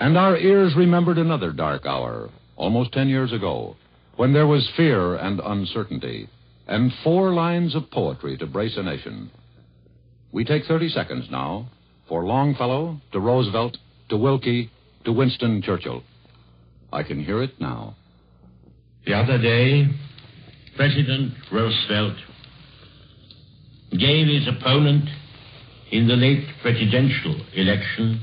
[0.00, 3.76] And our ears remembered another dark hour, almost ten years ago,
[4.16, 6.28] when there was fear and uncertainty,
[6.66, 9.30] and four lines of poetry to brace a nation.
[10.32, 11.68] We take 30 seconds now
[12.12, 13.78] for Longfellow to Roosevelt
[14.10, 14.68] to Willkie
[15.06, 16.02] to Winston Churchill.
[16.92, 17.96] I can hear it now.
[19.06, 19.86] The other day,
[20.76, 22.18] President Roosevelt
[23.92, 25.08] gave his opponent
[25.90, 28.20] in the late presidential election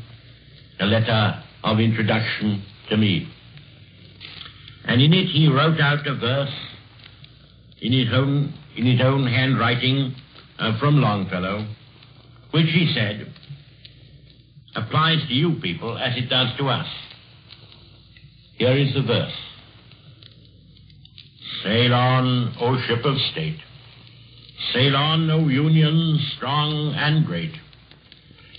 [0.79, 3.27] a letter of introduction to me.
[4.85, 6.55] And in it he wrote out a verse
[7.81, 10.13] in his own, in his own handwriting
[10.59, 11.67] uh, from Longfellow,
[12.51, 13.28] which he said
[14.75, 16.87] applies to you people as it does to us.
[18.57, 19.33] Here is the verse.
[21.63, 23.59] Sail on, O ship of state.
[24.73, 27.53] Sail on, O Union strong and great.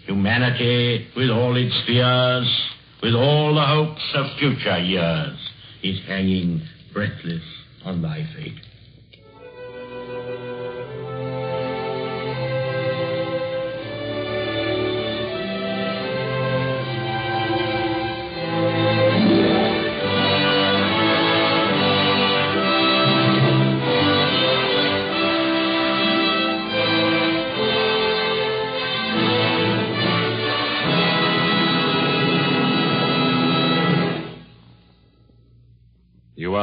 [0.06, 2.70] Humanity, with all its fears,
[3.02, 5.38] with all the hopes of future years,
[5.82, 7.42] is hanging breathless
[7.84, 8.58] on thy fate.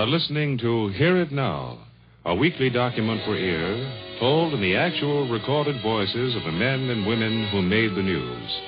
[0.08, 1.80] Are listening to Hear It Now,
[2.24, 3.76] a weekly document for ear
[4.22, 8.62] told in the actual recorded voices of the men and women who made the news.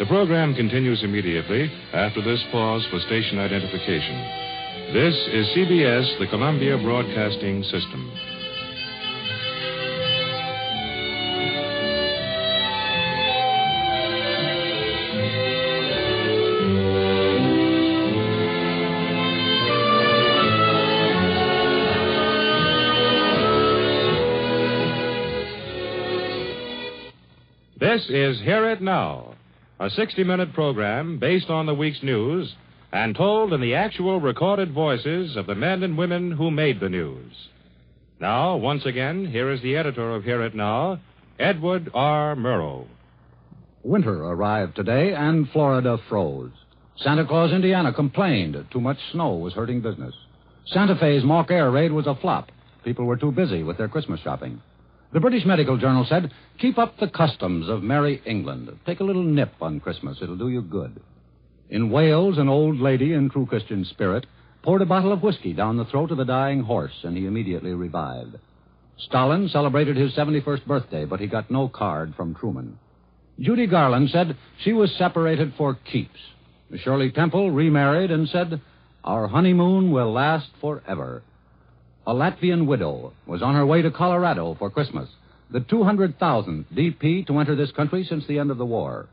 [0.00, 4.18] The program continues immediately after this pause for station identification.
[4.92, 8.10] This is CBS, the Columbia Broadcasting System.
[27.88, 29.34] This is Hear It Now,
[29.80, 32.54] a 60 minute program based on the week's news
[32.92, 36.90] and told in the actual recorded voices of the men and women who made the
[36.90, 37.32] news.
[38.20, 41.00] Now, once again, here is the editor of Hear It Now,
[41.38, 42.36] Edward R.
[42.36, 42.86] Murrow.
[43.82, 46.52] Winter arrived today, and Florida froze.
[46.98, 50.14] Santa Claus, Indiana complained too much snow was hurting business.
[50.66, 52.50] Santa Fe's mock air raid was a flop.
[52.84, 54.60] People were too busy with their Christmas shopping.
[55.10, 58.68] The British Medical Journal said, keep up the customs of merry England.
[58.84, 60.18] Take a little nip on Christmas.
[60.20, 61.00] It'll do you good.
[61.70, 64.26] In Wales, an old lady in true Christian spirit
[64.62, 67.72] poured a bottle of whiskey down the throat of a dying horse, and he immediately
[67.72, 68.36] revived.
[68.98, 72.78] Stalin celebrated his 71st birthday, but he got no card from Truman.
[73.40, 76.18] Judy Garland said she was separated for keeps.
[76.76, 78.60] Shirley Temple remarried and said,
[79.04, 81.22] Our honeymoon will last forever.
[82.08, 85.10] A Latvian widow was on her way to Colorado for Christmas,
[85.50, 89.08] the 200,000th DP to enter this country since the end of the war.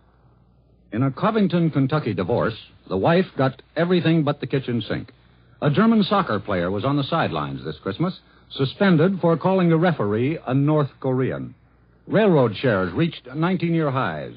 [0.93, 2.55] In a Covington, Kentucky divorce,
[2.88, 5.12] the wife got everything but the kitchen sink.
[5.62, 8.17] A German soccer player was on the sidelines this Christmas,
[8.49, 11.53] suspended for calling the referee a North Korean.
[12.08, 14.36] Railroad shares reached 19 year highs,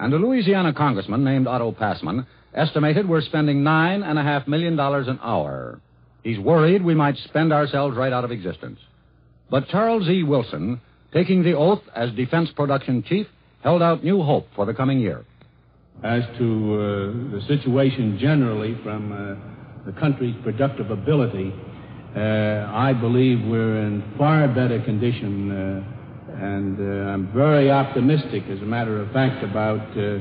[0.00, 5.80] and a Louisiana congressman named Otto Passman estimated we're spending $9.5 million an hour.
[6.22, 8.78] He's worried we might spend ourselves right out of existence.
[9.50, 10.22] But Charles E.
[10.22, 10.80] Wilson,
[11.12, 13.26] taking the oath as Defense Production Chief,
[13.62, 15.24] held out new hope for the coming year.
[16.02, 21.52] As to uh, the situation generally from uh, the country's productive ability,
[22.16, 28.60] uh, I believe we're in far better condition, uh, and uh, I'm very optimistic, as
[28.60, 30.20] a matter of fact, about uh,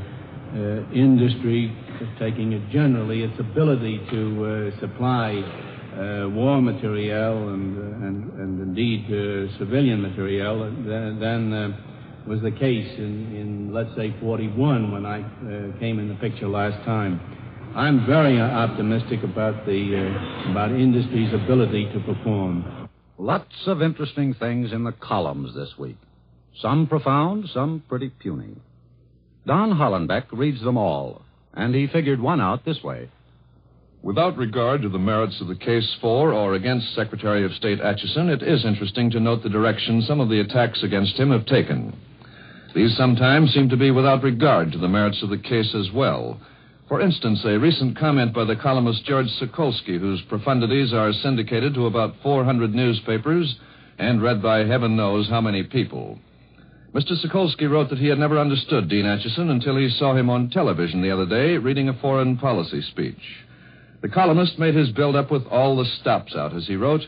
[0.94, 1.76] industry,
[2.20, 5.44] taking it generally, its ability to supply
[5.98, 11.76] uh, war material and, uh, and, and indeed uh, civilian material than, than
[12.28, 15.22] was the case in, in, let's say, 41 when I
[15.80, 17.20] came in the picture last time.
[17.76, 22.90] I'm very optimistic about the about industry's ability to perform.
[23.18, 25.98] Lots of interesting things in the columns this week.
[26.62, 28.56] Some profound, some pretty puny.
[29.46, 31.22] Don Hollenbeck reads them all,
[31.54, 33.10] and he figured one out this way.
[34.02, 38.30] Without regard to the merits of the case for or against Secretary of State Acheson,
[38.30, 41.94] it is interesting to note the direction some of the attacks against him have taken.
[42.74, 46.40] These sometimes seem to be without regard to the merits of the case as well.
[46.88, 51.86] For instance, a recent comment by the columnist George Sokolsky, whose profundities are syndicated to
[51.86, 53.58] about 400 newspapers
[53.98, 56.18] and read by heaven knows how many people.
[56.96, 57.14] Mr.
[57.22, 61.02] Sokolsky wrote that he had never understood Dean Acheson until he saw him on television
[61.02, 63.20] the other day reading a foreign policy speech.
[64.02, 67.06] The columnist made his build up with all the stops out, as he wrote.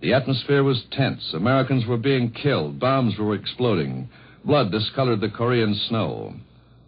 [0.00, 1.32] The atmosphere was tense.
[1.34, 2.78] Americans were being killed.
[2.78, 4.08] Bombs were exploding.
[4.44, 6.34] Blood discolored the Korean snow.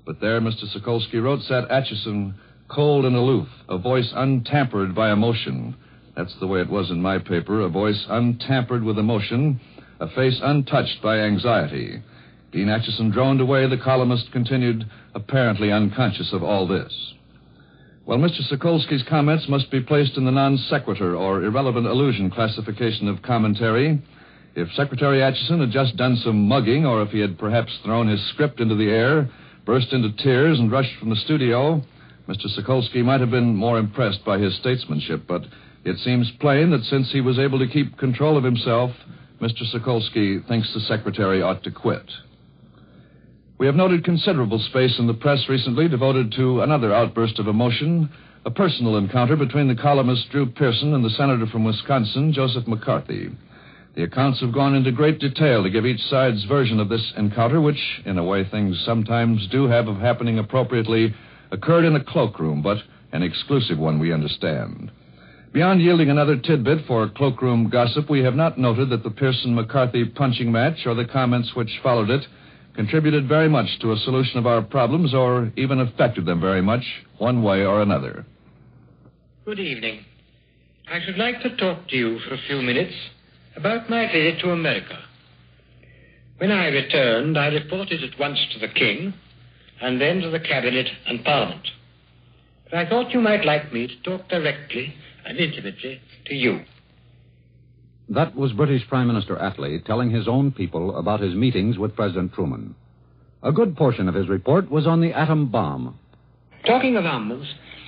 [0.06, 0.64] But there, Mr.
[0.74, 2.34] Sokolsky wrote, sat Acheson,
[2.68, 5.76] cold and aloof, a voice untampered by emotion.
[6.16, 9.60] That's the way it was in my paper, a voice untampered with emotion,
[10.00, 12.02] a face untouched by anxiety.
[12.52, 13.68] Dean Acheson droned away.
[13.68, 16.92] The columnist continued, apparently unconscious of all this.
[18.04, 18.42] Well, Mr.
[18.50, 24.02] Sokolsky's comments must be placed in the non sequitur or irrelevant allusion classification of commentary.
[24.56, 28.20] If Secretary Acheson had just done some mugging, or if he had perhaps thrown his
[28.30, 29.30] script into the air,
[29.64, 31.80] burst into tears, and rushed from the studio,
[32.28, 32.48] Mr.
[32.58, 35.22] Sokolsky might have been more impressed by his statesmanship.
[35.28, 35.42] But
[35.84, 38.90] it seems plain that since he was able to keep control of himself,
[39.40, 39.62] Mr.
[39.72, 42.10] Sokolsky thinks the Secretary ought to quit.
[43.62, 48.10] We have noted considerable space in the press recently devoted to another outburst of emotion,
[48.44, 53.30] a personal encounter between the columnist Drew Pearson and the senator from Wisconsin, Joseph McCarthy.
[53.94, 57.60] The accounts have gone into great detail to give each side's version of this encounter,
[57.60, 61.14] which, in a way things sometimes do have of happening appropriately,
[61.52, 62.78] occurred in a cloakroom, but
[63.12, 64.90] an exclusive one, we understand.
[65.52, 70.04] Beyond yielding another tidbit for cloakroom gossip, we have not noted that the Pearson McCarthy
[70.04, 72.26] punching match or the comments which followed it
[72.74, 76.84] contributed very much to a solution of our problems or even affected them very much,
[77.18, 78.24] one way or another.
[79.44, 80.04] Good evening.
[80.90, 82.94] I should like to talk to you for a few minutes
[83.56, 84.98] about my visit to America.
[86.38, 89.14] When I returned, I reported at once to the King
[89.80, 91.68] and then to the Cabinet and Parliament.
[92.64, 94.94] But I thought you might like me to talk directly
[95.24, 96.60] and intimately to you.
[98.14, 102.34] That was British Prime Minister Attlee telling his own people about his meetings with President
[102.34, 102.74] Truman.
[103.42, 105.98] A good portion of his report was on the atom bomb.
[106.66, 107.46] Talking of arms,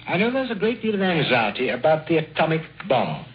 [0.08, 3.26] I know there's a great deal of anxiety about the atomic bomb.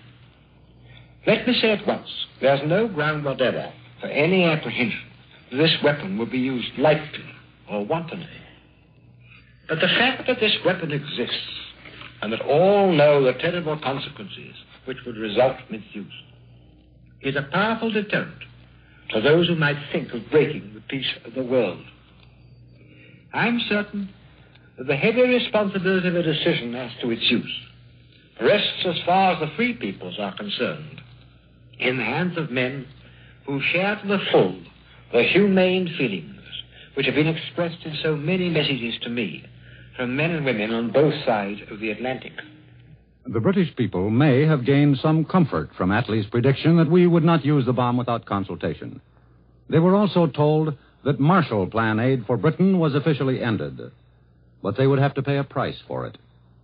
[1.27, 2.09] Let me say at once,
[2.41, 3.71] there's no ground whatever
[4.01, 5.11] for any apprehension
[5.51, 7.35] that this weapon will be used lightly
[7.69, 8.25] or wantonly.
[9.67, 11.53] But the fact that this weapon exists
[12.23, 16.11] and that all know the terrible consequences which would result from its use
[17.21, 18.43] is a powerful deterrent
[19.09, 21.83] to those who might think of breaking the peace of the world.
[23.33, 24.09] I'm certain
[24.77, 27.59] that the heavy responsibility of a decision as to its use
[28.41, 31.01] rests, as far as the free peoples are concerned,
[31.79, 32.87] in the hands of men
[33.45, 34.61] who share to the full
[35.11, 36.35] the humane feelings
[36.93, 39.43] which have been expressed in so many messages to me
[39.95, 42.33] from men and women on both sides of the Atlantic.
[43.25, 47.45] The British people may have gained some comfort from Attlee's prediction that we would not
[47.45, 49.01] use the bomb without consultation.
[49.69, 53.79] They were also told that Marshall Plan aid for Britain was officially ended,
[54.63, 56.17] but they would have to pay a price for it.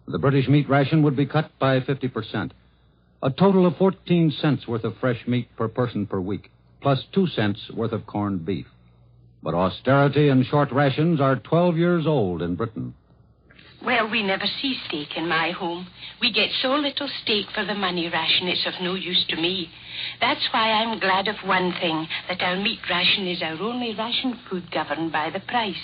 [0.07, 2.51] The British meat ration would be cut by 50%.
[3.21, 6.51] A total of 14 cents worth of fresh meat per person per week,
[6.81, 8.67] plus 2 cents worth of corned beef.
[9.43, 12.93] But austerity and short rations are 12 years old in Britain.
[13.83, 15.87] Well, we never see steak in my home.
[16.21, 19.69] We get so little steak for the money ration, it's of no use to me.
[20.19, 24.39] That's why I'm glad of one thing that our meat ration is our only ration
[24.49, 25.75] food governed by the price.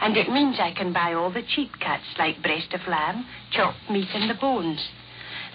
[0.00, 3.90] And it means I can buy all the cheap cuts like breast of lamb, chopped
[3.90, 4.80] meat, and the bones.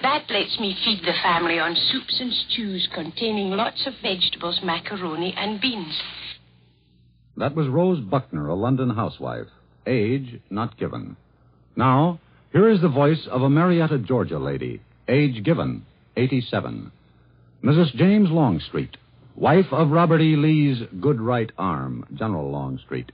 [0.02, 5.34] That lets me feed the family on soups and stews containing lots of vegetables, macaroni,
[5.36, 6.00] and beans.
[7.38, 9.48] That was Rose Buckner, a London housewife.
[9.86, 11.18] Age not given.
[11.78, 12.20] Now,
[12.52, 15.86] here is the voice of a Marietta, Georgia lady, age given,
[16.18, 16.92] 87.
[17.64, 17.94] Mrs.
[17.94, 18.98] James Longstreet,
[19.36, 20.36] wife of Robert E.
[20.36, 23.12] Lee's good right arm, General Longstreet.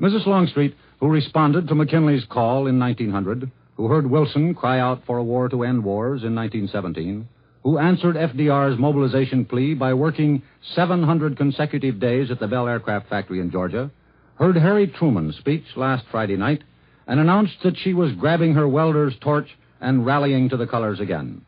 [0.00, 0.26] Mrs.
[0.26, 5.24] Longstreet, who responded to McKinley's call in 1900, who heard Wilson cry out for a
[5.24, 7.28] war to end wars in 1917,
[7.62, 10.42] who answered FDR's mobilization plea by working
[10.74, 13.92] 700 consecutive days at the Bell Aircraft Factory in Georgia,
[14.34, 16.64] heard Harry Truman's speech last Friday night
[17.06, 19.48] and announced that she was grabbing her welder's torch
[19.80, 21.44] and rallying to the colors again.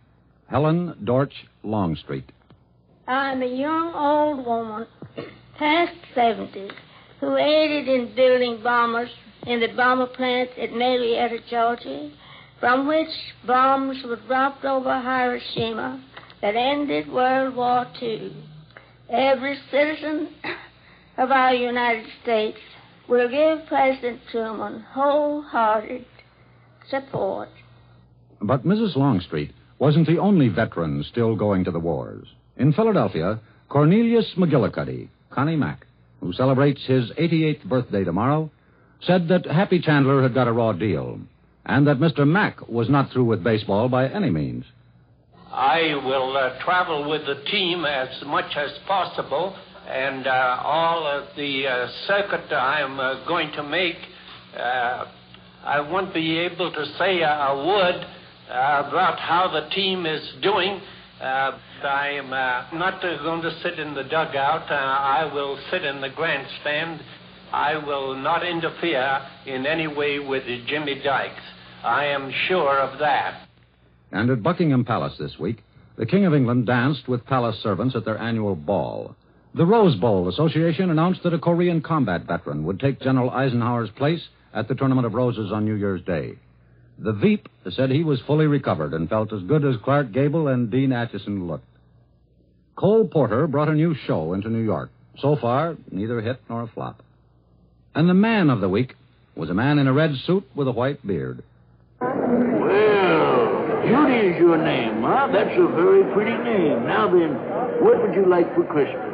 [0.48, 2.24] Helen Dortch Longstreet.
[3.06, 4.86] I'm a young old woman,
[5.58, 6.70] past 70,
[7.20, 9.10] who aided in building bombers
[9.46, 12.10] in the bomber plants at Marietta, Georgia,
[12.60, 13.08] from which
[13.46, 16.04] bombs were dropped over Hiroshima
[16.42, 18.32] that ended World War II.
[19.10, 20.34] Every citizen
[21.16, 22.58] of our United States
[23.08, 26.04] will give President Truman wholehearted
[26.90, 27.48] support.
[28.40, 28.96] But Mrs.
[28.96, 32.26] Longstreet wasn't the only veteran still going to the wars.
[32.56, 35.86] In Philadelphia, Cornelius McGillicuddy, Connie Mack,
[36.20, 38.50] who celebrates his 88th birthday tomorrow,
[39.02, 41.20] said that Happy Chandler had got a raw deal,
[41.64, 42.26] and that Mr.
[42.26, 44.64] Mack was not through with baseball by any means.
[45.50, 49.56] I will uh, travel with the team as much as possible
[49.88, 53.96] and uh, all of the uh, circuit I'm uh, going to make,
[54.54, 55.06] uh,
[55.64, 58.06] I won't be able to say a word
[58.50, 60.80] uh, about how the team is doing.
[61.20, 62.30] Uh, I'm
[62.78, 64.70] not going to sit in the dugout.
[64.70, 67.00] I will sit in the grandstand.
[67.52, 71.42] I will not interfere in any way with Jimmy Dykes.
[71.82, 73.48] I am sure of that.
[74.12, 75.62] And at Buckingham Palace this week,
[75.96, 79.16] the King of England danced with palace servants at their annual ball.
[79.58, 84.20] The Rose Bowl Association announced that a Korean combat veteran would take General Eisenhower's place
[84.54, 86.34] at the Tournament of Roses on New Year's Day.
[87.00, 90.70] The Veep said he was fully recovered and felt as good as Clark Gable and
[90.70, 91.66] Dean Acheson looked.
[92.76, 94.92] Cole Porter brought a new show into New York.
[95.18, 97.02] So far, neither a hit nor a flop.
[97.96, 98.94] And the man of the week
[99.34, 101.42] was a man in a red suit with a white beard.
[102.00, 102.12] Well,
[103.84, 105.30] Judy is your name, huh?
[105.32, 106.86] That's a very pretty name.
[106.86, 107.34] Now then,
[107.82, 109.07] what would you like for Christmas?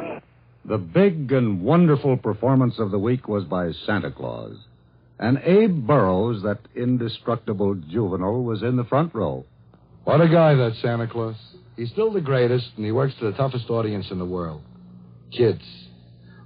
[0.67, 4.57] The big and wonderful performance of the week was by Santa Claus.
[5.19, 9.45] And Abe Burrows, that indestructible juvenile, was in the front row.
[10.05, 11.35] What a guy, that Santa Claus.
[11.75, 14.63] He's still the greatest, and he works to the toughest audience in the world.
[15.31, 15.61] Kids.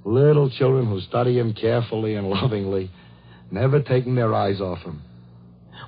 [0.04, 2.92] Little children who study him carefully and lovingly,
[3.52, 5.02] never taking their eyes off him.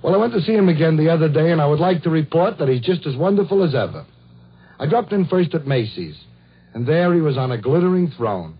[0.01, 2.09] Well, I went to see him again the other day, and I would like to
[2.09, 4.05] report that he's just as wonderful as ever.
[4.79, 6.15] I dropped in first at Macy's
[6.73, 8.57] and there he was on a glittering throne.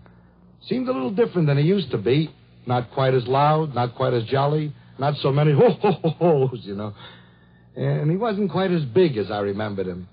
[0.66, 2.34] Seemed a little different than he used to be.
[2.66, 6.60] Not quite as loud, not quite as jolly, not so many ho ho ho ho's,
[6.62, 6.94] you know.
[7.74, 10.08] And he wasn't quite as big as I remembered him.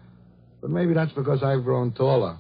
[0.62, 2.38] But maybe that's because I've grown taller.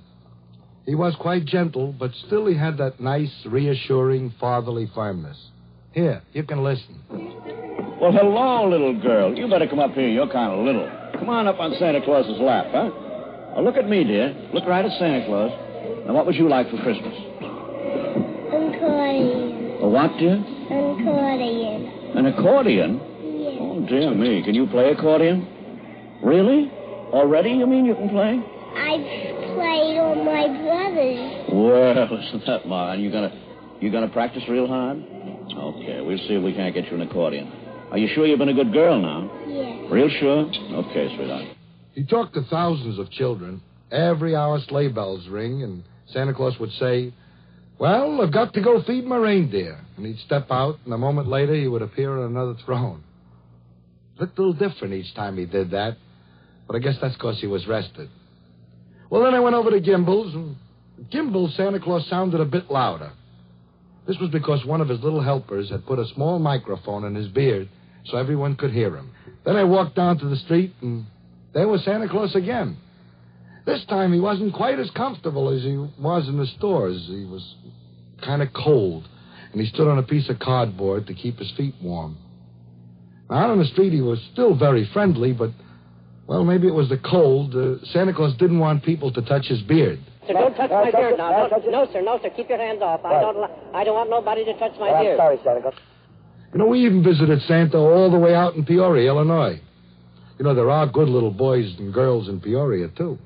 [0.85, 5.37] He was quite gentle, but still he had that nice, reassuring, fatherly firmness.
[5.91, 7.03] Here, you can listen.
[8.01, 9.37] Well, hello, little girl.
[9.37, 10.07] You better come up here.
[10.07, 10.89] You're kind of little.
[11.19, 13.08] Come on up on Santa Claus's lap, huh?
[13.55, 14.33] Now, look at me, dear.
[14.53, 15.51] Look right at Santa Claus.
[16.05, 17.13] Now, what would you like for Christmas?
[17.13, 19.83] And toys.
[19.83, 20.35] A what, dear?
[20.35, 22.17] And accordion.
[22.17, 22.99] An accordion?
[22.99, 23.57] Yes.
[23.59, 24.43] Oh, dear me.
[24.43, 25.47] Can you play accordion?
[26.23, 26.71] Really?
[27.11, 28.39] Already, you mean you can play?
[28.39, 29.01] I've
[29.55, 31.49] played on my brother's.
[31.51, 32.99] Well, isn't that mine?
[33.01, 33.31] You gonna
[33.79, 34.97] you gonna practice real hard?
[34.97, 37.51] Okay, we'll see if we can't get you an accordion.
[37.91, 39.31] Are you sure you've been a good girl now?
[39.47, 39.91] Yes.
[39.91, 40.45] Real sure?
[40.85, 41.45] Okay, sweetheart.
[41.99, 43.61] He talked to thousands of children.
[43.91, 47.13] Every hour sleigh bells ring, and Santa Claus would say,
[47.77, 49.77] Well, I've got to go feed my reindeer.
[49.97, 53.03] And he'd step out, and a moment later he would appear on another throne.
[54.17, 55.97] Looked a little different each time he did that,
[56.67, 58.09] but I guess that's because he was rested.
[59.09, 60.55] Well, then I went over to Gimbel's, and
[61.09, 63.11] Gimbel's Santa Claus sounded a bit louder.
[64.07, 67.27] This was because one of his little helpers had put a small microphone in his
[67.27, 67.67] beard
[68.05, 69.11] so everyone could hear him.
[69.43, 71.05] Then I walked down to the street, and
[71.53, 72.77] there was Santa Claus again.
[73.65, 77.05] This time he wasn't quite as comfortable as he was in the stores.
[77.07, 77.55] He was
[78.23, 79.07] kind of cold,
[79.51, 82.17] and he stood on a piece of cardboard to keep his feet warm.
[83.29, 85.51] Now, out on the street, he was still very friendly, but,
[86.25, 87.55] well, maybe it was the cold.
[87.55, 89.99] Uh, Santa Claus didn't want people to touch his beard.
[90.25, 91.47] Sir, don't touch my beard now.
[91.47, 92.29] Don't, no, sir, no, sir.
[92.35, 93.05] Keep your hands off.
[93.05, 93.51] I don't.
[93.73, 95.17] I don't want nobody to touch my beard.
[95.17, 95.73] Sorry, Santa Claus.
[96.53, 99.61] You know, we even visited Santa all the way out in Peoria, Illinois.
[100.39, 103.19] You know, there are good little boys and girls in Peoria, too.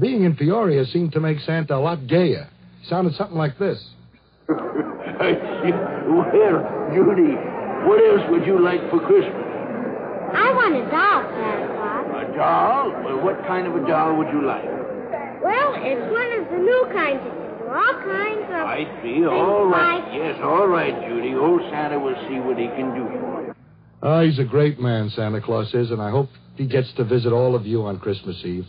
[0.00, 2.48] Being in Peoria seemed to make Santa a lot gayer.
[2.80, 3.78] He sounded something like this.
[4.48, 4.58] well,
[6.90, 7.38] Judy,
[7.86, 9.38] what else would you like for Christmas?
[10.34, 12.10] I want a doll, Santa Claus.
[12.10, 12.90] A doll?
[13.04, 14.64] Well, what kind of a doll would you like?
[15.44, 17.70] Well, it's one of the new kinds that you do.
[17.70, 18.66] All kinds of.
[18.66, 19.22] I see.
[19.26, 20.02] All right.
[20.10, 21.34] Yes, all right, Judy.
[21.36, 23.41] Old Santa will see what he can do for you.
[24.02, 27.32] Ah, he's a great man, Santa Claus is, and I hope he gets to visit
[27.32, 28.66] all of you on Christmas Eve.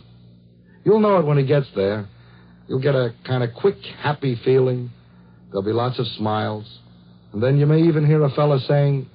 [0.84, 2.08] You'll know it when he gets there.
[2.68, 4.90] You'll get a kind of quick, happy feeling.
[5.48, 6.78] There'll be lots of smiles.
[7.32, 9.08] And then you may even hear a fella saying,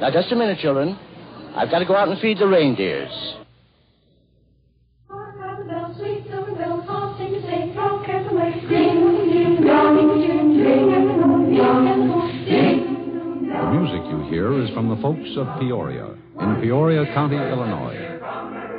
[0.00, 0.98] Now, just a minute, children.
[1.54, 3.43] I've got to go out and feed the reindeers.
[14.72, 18.14] From the folks of Peoria, in Peoria County, Illinois.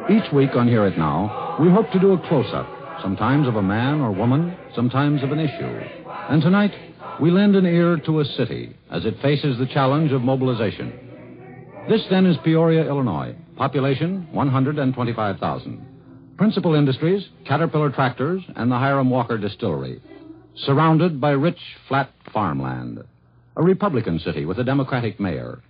[0.09, 2.67] Each week on Hear It Now, we hope to do a close up,
[3.01, 5.79] sometimes of a man or woman, sometimes of an issue.
[6.29, 6.71] And tonight,
[7.21, 10.93] we lend an ear to a city as it faces the challenge of mobilization.
[11.89, 13.35] This then is Peoria, Illinois.
[13.55, 15.85] Population 125,000.
[16.37, 20.01] Principal industries Caterpillar tractors and the Hiram Walker distillery.
[20.55, 23.03] Surrounded by rich, flat farmland.
[23.57, 25.61] A Republican city with a Democratic mayor.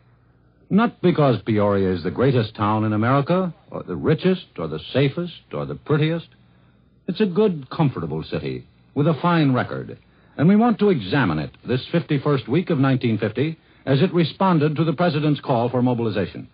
[0.69, 5.53] Not because Peoria is the greatest town in America, or the richest, or the safest,
[5.53, 6.27] or the prettiest.
[7.07, 9.97] It's a good, comfortable city with a fine record.
[10.37, 14.83] And we want to examine it this 51st week of 1950 as it responded to
[14.83, 16.49] the President's call for mobilization.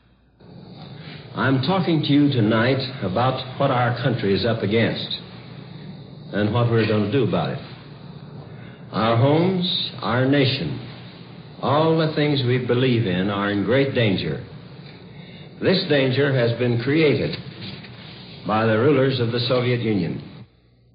[1.34, 5.18] I'm talking to you tonight about what our country is up against
[6.34, 7.60] and what we're going to do about it.
[8.92, 10.91] Our homes, our nation,
[11.62, 14.44] all the things we believe in are in great danger.
[15.62, 17.38] This danger has been created
[18.48, 20.24] by the rulers of the Soviet Union.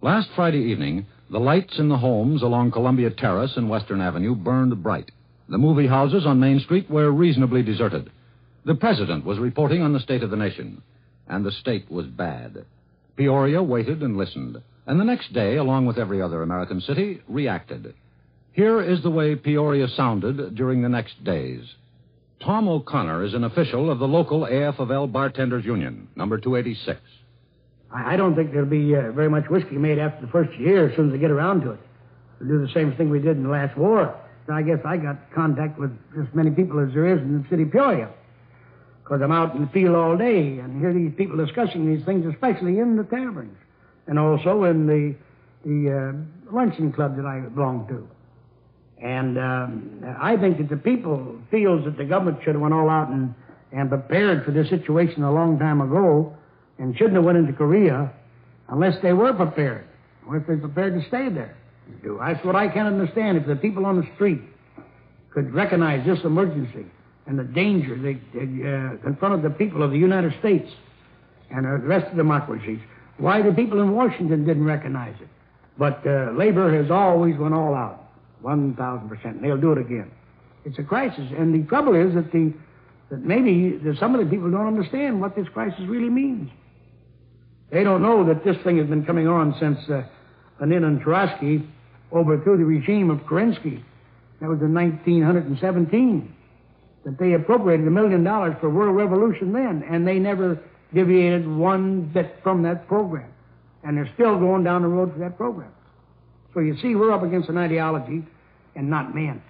[0.02, 4.82] Last Friday evening, the lights in the homes along Columbia Terrace and Western Avenue burned
[4.82, 5.10] bright.
[5.48, 8.10] The movie houses on Main Street were reasonably deserted.
[8.64, 10.82] The president was reporting on the state of the nation,
[11.28, 12.64] and the state was bad.
[13.16, 17.94] Peoria waited and listened, and the next day, along with every other American city, reacted.
[18.56, 21.62] Here is the way Peoria sounded during the next days.
[22.42, 26.98] Tom O'Connor is an official of the local AF of L Bartenders Union, number 286.
[27.94, 30.96] I don't think there'll be uh, very much whiskey made after the first year as
[30.96, 31.80] soon as they get around to it.
[32.40, 34.18] We'll do the same thing we did in the last war.
[34.50, 37.64] I guess I got contact with as many people as there is in the city
[37.64, 38.08] of Peoria.
[39.04, 42.24] Because I'm out in the field all day and hear these people discussing these things,
[42.24, 43.58] especially in the taverns
[44.06, 45.14] and also in the,
[45.66, 48.08] the uh, luncheon club that I belong to.
[49.02, 52.88] And um, I think that the people feels that the government should have went all
[52.88, 53.34] out and,
[53.72, 56.34] and prepared for this situation a long time ago
[56.78, 58.12] and shouldn't have went into Korea
[58.68, 59.86] unless they were prepared
[60.26, 61.56] or if they're prepared to stay there.
[62.02, 62.18] Do.
[62.20, 63.38] That's what I can't understand.
[63.38, 64.40] If the people on the street
[65.30, 66.86] could recognize this emergency
[67.26, 70.68] and the danger that uh, confronted the people of the United States
[71.50, 72.80] and the rest of democracies,
[73.18, 75.28] why the people in Washington didn't recognize it?
[75.78, 78.05] But uh, labor has always went all out,
[78.46, 79.24] 1,000%.
[79.24, 80.10] And they'll do it again.
[80.64, 81.30] It's a crisis.
[81.36, 82.52] And the trouble is that, the,
[83.10, 86.50] that maybe that some of the people don't understand what this crisis really means.
[87.70, 90.02] They don't know that this thing has been coming on since uh,
[90.60, 91.68] Lenin and Trotsky
[92.12, 93.82] overthrew the regime of Kerensky.
[94.40, 96.34] That was in 1917.
[97.04, 100.60] That they appropriated a million dollars for world revolution then, and they never
[100.94, 103.30] deviated one bit from that program.
[103.84, 105.72] And they're still going down the road for that program.
[106.54, 108.24] So you see, we're up against an ideology
[108.76, 109.42] and not men.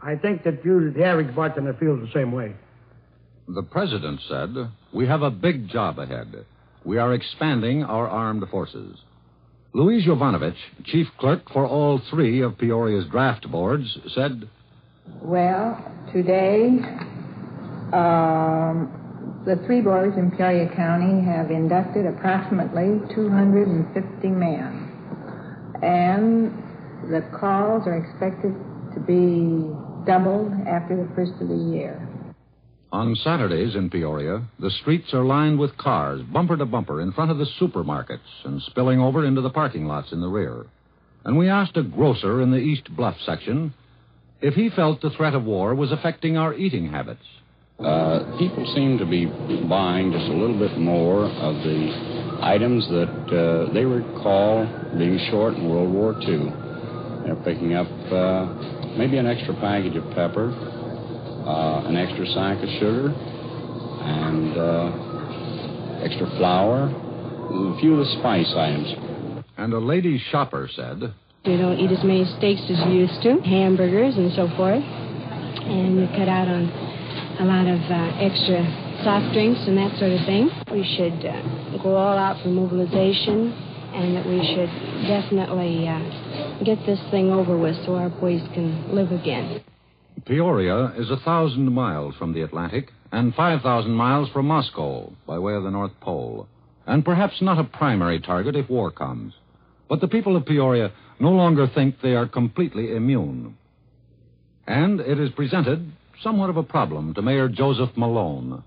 [0.00, 2.54] I think that you, the average bartender, feels the same way.
[3.48, 4.54] The president said,
[4.92, 6.44] We have a big job ahead.
[6.84, 8.98] We are expanding our armed forces.
[9.72, 14.48] Louis Jovanovich, chief clerk for all three of Peoria's draft boards, said,
[15.20, 15.76] Well,
[16.12, 16.78] today,
[17.92, 24.84] um, the three boards in Peoria County have inducted approximately 250 men.
[25.82, 26.52] And
[27.10, 28.54] the calls are expected
[28.98, 32.08] to be doubled after the first of the year.
[32.90, 37.30] On Saturdays in Peoria, the streets are lined with cars, bumper to bumper, in front
[37.30, 40.64] of the supermarkets and spilling over into the parking lots in the rear.
[41.24, 43.74] And we asked a grocer in the East Bluff section
[44.40, 47.24] if he felt the threat of war was affecting our eating habits.
[47.78, 49.26] Uh, people seem to be
[49.68, 55.54] buying just a little bit more of the items that uh, they recall being short
[55.54, 56.52] in World War II.
[57.24, 62.68] They're picking up uh, maybe an extra package of pepper, uh, an extra sack of
[62.80, 69.44] sugar, and uh, extra flour, a few of the spice items.
[69.56, 71.12] And a lady shopper said,
[71.44, 76.00] You don't eat as many steaks as you used to, hamburgers and so forth, and
[76.00, 76.70] you cut out on
[77.40, 78.62] a lot of uh, extra
[79.04, 80.50] soft drinks and that sort of thing.
[80.70, 83.54] We should uh, go all out for mobilization,
[83.94, 84.70] and that we should
[85.06, 89.62] definitely uh, get this thing over with so our boys can live again.
[90.26, 95.54] Peoria is a thousand miles from the Atlantic and 5,000 miles from Moscow by way
[95.54, 96.46] of the North Pole,
[96.86, 99.32] and perhaps not a primary target if war comes.
[99.88, 103.56] But the people of Peoria no longer think they are completely immune.
[104.66, 105.90] And it is presented
[106.22, 108.62] somewhat of a problem to Mayor Joseph Malone.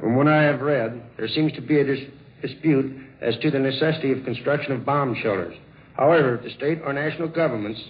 [0.00, 2.10] From what I have read, there seems to be a dis-
[2.42, 5.54] dispute as to the necessity of construction of bomb shelters.
[5.96, 7.80] However, if the state or national governments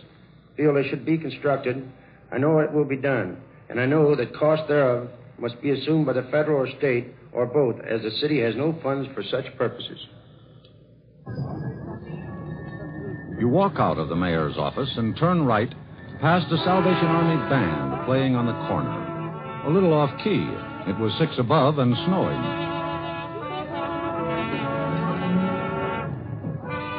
[0.57, 1.87] feel they should be constructed,
[2.33, 5.09] I know it will be done, and I know that cost thereof
[5.39, 8.79] must be assumed by the federal or state or both, as the city has no
[8.83, 9.99] funds for such purposes.
[13.39, 15.73] You walk out of the mayor's office and turn right
[16.21, 19.65] past the Salvation Army band playing on the corner.
[19.67, 20.49] A little off key.
[20.91, 22.78] It was six above and snowing.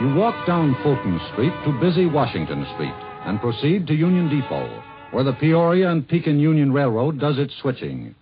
[0.02, 2.94] You walk down Fulton Street to busy Washington Street
[3.26, 4.82] and proceed to Union Depot,
[5.12, 8.16] where the Peoria and Pekin Union Railroad does its switching.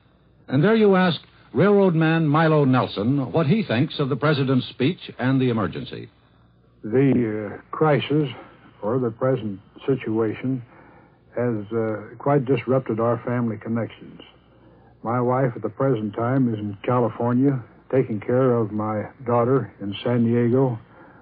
[0.48, 1.22] And there you ask
[1.54, 6.10] railroad man Milo Nelson what he thinks of the president's speech and the emergency.
[6.84, 8.30] The uh, crisis
[8.82, 10.64] or the present situation
[11.36, 14.22] has uh, quite disrupted our family connections.
[15.04, 19.96] My wife at the present time is in California taking care of my daughter in
[20.04, 20.80] San Diego,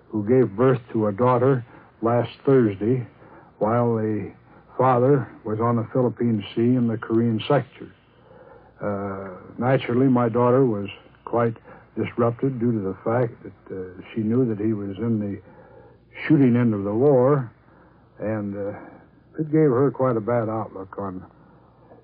[0.10, 1.66] who gave birth to a daughter
[2.02, 3.06] last Thursday
[3.60, 4.32] while the
[4.78, 7.92] father was on the Philippine Sea in the Korean sector.
[8.82, 10.90] Uh, naturally, my daughter was
[11.24, 11.56] quite
[11.98, 15.42] disrupted due to the fact that uh, she knew that he was in the
[16.28, 17.52] shooting end of the war,
[18.20, 18.78] and uh,
[19.40, 21.26] it gave her quite a bad outlook on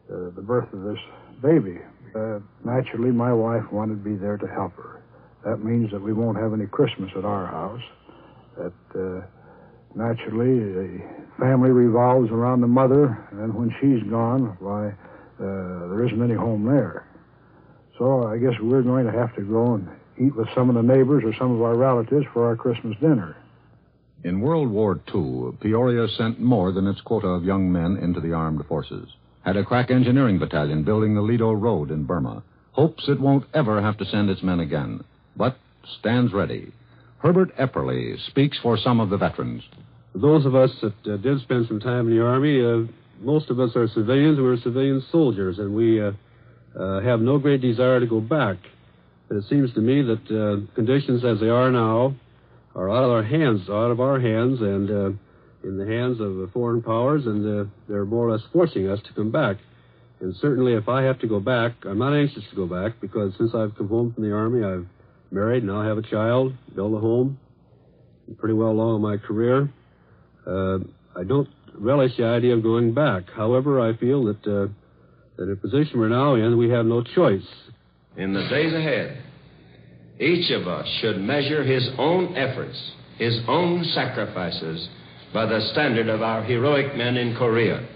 [0.09, 0.99] uh, the birth of this
[1.41, 1.79] baby.
[2.15, 5.00] Uh, naturally, my wife wanted to be there to help her.
[5.45, 7.81] That means that we won't have any Christmas at our house.
[8.57, 9.25] That uh,
[9.95, 11.01] naturally, the
[11.39, 16.65] family revolves around the mother, and when she's gone, why, uh, there isn't any home
[16.65, 17.07] there.
[17.97, 19.89] So I guess we're going to have to go and
[20.19, 23.35] eat with some of the neighbors or some of our relatives for our Christmas dinner.
[24.23, 28.33] In World War II, Peoria sent more than its quota of young men into the
[28.33, 29.09] armed forces.
[29.43, 32.43] Had a crack engineering battalion building the Ledo Road in Burma.
[32.73, 35.03] Hopes it won't ever have to send its men again,
[35.35, 35.57] but
[35.99, 36.71] stands ready.
[37.19, 39.63] Herbert Epperly speaks for some of the veterans.
[40.13, 43.59] Those of us that uh, did spend some time in the Army, uh, most of
[43.59, 44.39] us are civilians.
[44.39, 46.11] We're civilian soldiers, and we uh,
[46.77, 48.57] uh have no great desire to go back.
[49.27, 52.15] But it seems to me that uh, conditions as they are now
[52.75, 55.11] are out of our hands, out of our hands, and uh,
[55.63, 59.31] in the hands of foreign powers, and they're more or less forcing us to come
[59.31, 59.57] back.
[60.21, 63.33] And certainly, if I have to go back, I'm not anxious to go back because
[63.37, 64.87] since I've come home from the army, I've
[65.31, 67.39] married, now I have a child, built a home,
[68.27, 69.69] I'm pretty well along in my career.
[70.45, 70.79] Uh,
[71.15, 73.23] I don't relish the idea of going back.
[73.35, 74.71] However, I feel that uh,
[75.37, 77.45] that in the position we're now in, we have no choice.
[78.17, 79.21] In the days ahead,
[80.19, 82.77] each of us should measure his own efforts,
[83.17, 84.87] his own sacrifices
[85.33, 87.87] by the standard of our heroic men in Korea.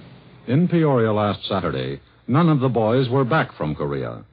[0.47, 4.23] In Peoria last Saturday, none of the boys were back from Korea.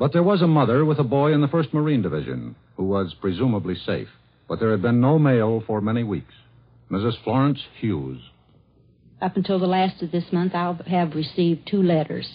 [0.00, 3.14] But there was a mother with a boy in the 1st Marine Division who was
[3.20, 4.08] presumably safe.
[4.48, 6.32] But there had been no mail for many weeks.
[6.90, 7.22] Mrs.
[7.22, 8.18] Florence Hughes.
[9.20, 12.26] Up until the last of this month, I'll have received two letters.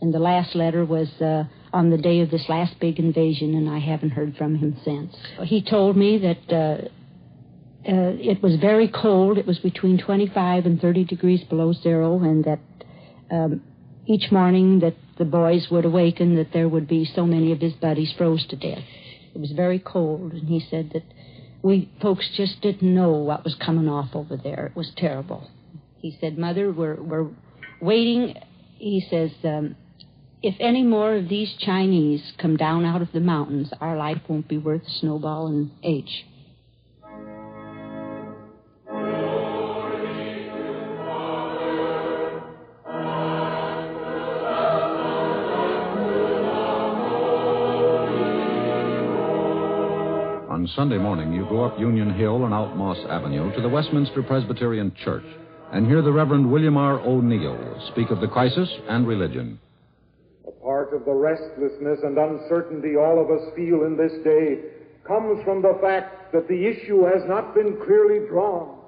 [0.00, 1.44] And the last letter was uh,
[1.74, 5.14] on the day of this last big invasion, and I haven't heard from him since.
[5.44, 6.88] He told me that uh,
[7.92, 9.36] uh, it was very cold.
[9.36, 12.60] It was between 25 and 30 degrees below zero, and that
[13.30, 13.62] um,
[14.06, 17.74] each morning that the boys would awaken, that there would be so many of his
[17.74, 18.84] buddies froze to death.
[19.34, 21.04] It was very cold, and he said that
[21.62, 24.66] we folks just didn't know what was coming off over there.
[24.66, 25.48] It was terrible.
[25.98, 27.28] He said, Mother, we're, we're
[27.80, 28.34] waiting.
[28.78, 29.76] He says, um,
[30.42, 34.48] if any more of these Chinese come down out of the mountains, our life won't
[34.48, 36.26] be worth a snowball and H.
[50.62, 54.22] On Sunday morning, you go up Union Hill and out Moss Avenue to the Westminster
[54.22, 55.24] Presbyterian Church
[55.72, 57.00] and hear the Reverend William R.
[57.00, 59.58] O'Neill speak of the crisis and religion.
[60.46, 64.60] A part of the restlessness and uncertainty all of us feel in this day
[65.04, 68.78] comes from the fact that the issue has not been clearly drawn.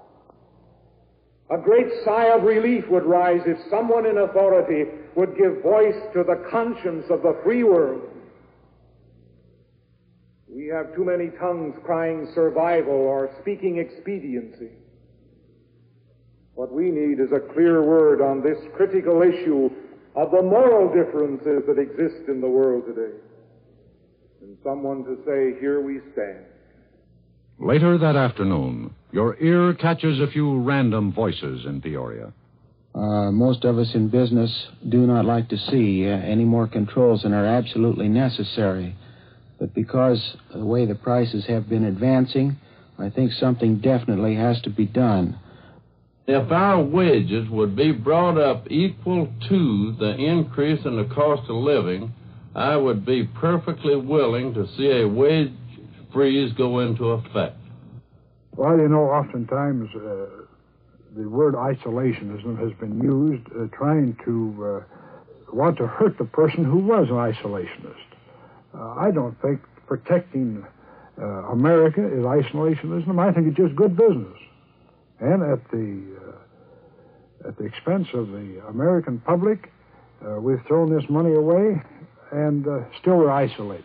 [1.51, 4.85] A great sigh of relief would rise if someone in authority
[5.17, 8.14] would give voice to the conscience of the free world.
[10.55, 14.71] We have too many tongues crying survival or speaking expediency.
[16.55, 19.69] What we need is a clear word on this critical issue
[20.15, 23.17] of the moral differences that exist in the world today.
[24.43, 26.45] And someone to say, here we stand.
[27.59, 32.33] Later that afternoon, your ear catches a few random voices in Peoria.
[32.95, 37.23] Uh, most of us in business do not like to see uh, any more controls
[37.23, 38.95] than are absolutely necessary.
[39.59, 42.57] But because of the way the prices have been advancing,
[42.99, 45.39] I think something definitely has to be done.
[46.27, 51.57] If our wages would be brought up equal to the increase in the cost of
[51.57, 52.15] living,
[52.55, 55.53] I would be perfectly willing to see a wage
[56.13, 57.57] freeze go into effect.
[58.57, 60.45] Well, you know, oftentimes uh,
[61.17, 66.65] the word isolationism has been used uh, trying to uh, want to hurt the person
[66.65, 68.14] who was an isolationist.
[68.77, 70.65] Uh, I don't think protecting
[71.21, 73.19] uh, America is isolationism.
[73.19, 74.39] I think it's just good business.
[75.21, 79.71] And at the uh, at the expense of the American public,
[80.41, 81.81] we've thrown this money away,
[82.33, 82.67] and
[83.01, 83.85] still we're isolated.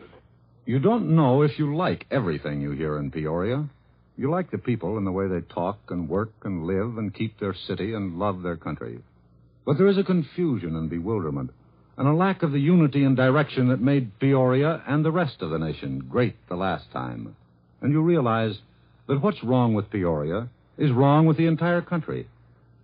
[0.66, 3.68] You don't know if you like everything you hear in Peoria.
[4.18, 7.40] You like the people and the way they talk and work and live and keep
[7.40, 9.00] their city and love their country.
[9.66, 11.52] But there is a confusion and bewilderment
[12.00, 15.50] and a lack of the unity and direction that made Peoria and the rest of
[15.50, 17.36] the nation great the last time.
[17.82, 18.58] And you realize
[19.10, 20.48] that what's wrong with Peoria
[20.78, 22.30] is wrong with the entire country.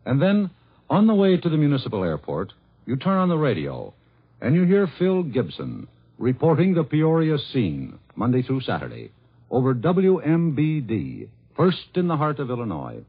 [0.05, 0.49] And then,
[0.89, 2.51] on the way to the municipal airport,
[2.85, 3.93] you turn on the radio
[4.41, 5.87] and you hear Phil Gibson
[6.17, 9.11] reporting the Peoria scene Monday through Saturday
[9.49, 12.99] over WMBD, first in the heart of Illinois.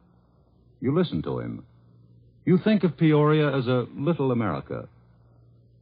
[0.81, 1.65] You listen to him.
[2.45, 4.89] You think of Peoria as a little America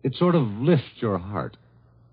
[0.05, 1.57] it sort of lifts your heart.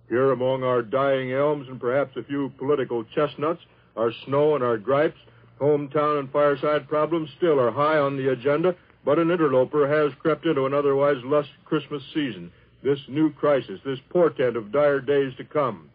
[0.09, 3.61] Here among our dying elms and perhaps a few political chestnuts,
[3.95, 5.19] our snow and our gripes,
[5.59, 10.45] hometown and fireside problems still are high on the agenda, but an interloper has crept
[10.45, 12.51] into an otherwise lush Christmas season.
[12.81, 15.89] This new crisis, this portent of dire days to come.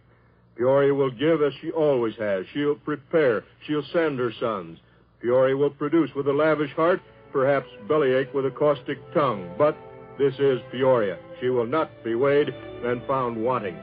[0.57, 2.45] Peoria will give as she always has.
[2.53, 3.45] She'll prepare.
[3.67, 4.79] She'll send her sons.
[5.21, 7.01] Peoria will produce with a lavish heart,
[7.33, 9.51] perhaps bellyache with a caustic tongue.
[9.59, 9.77] But
[10.19, 11.19] this is Peoria.
[11.41, 12.49] She will not be weighed
[12.85, 13.77] and found wanting.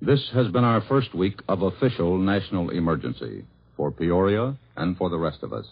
[0.00, 3.44] This has been our first week of official national emergency
[3.76, 5.66] for Peoria and for the rest of us.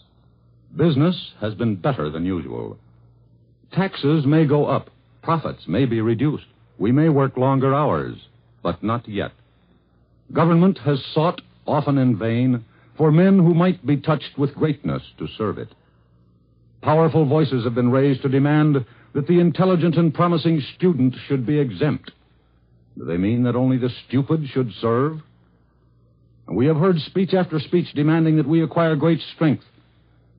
[0.75, 2.77] Business has been better than usual.
[3.73, 4.89] Taxes may go up.
[5.21, 6.45] Profits may be reduced.
[6.77, 8.17] We may work longer hours,
[8.63, 9.31] but not yet.
[10.31, 12.65] Government has sought, often in vain,
[12.97, 15.69] for men who might be touched with greatness to serve it.
[16.81, 21.59] Powerful voices have been raised to demand that the intelligent and promising student should be
[21.59, 22.11] exempt.
[22.97, 25.19] Do they mean that only the stupid should serve?
[26.47, 29.63] We have heard speech after speech demanding that we acquire great strength,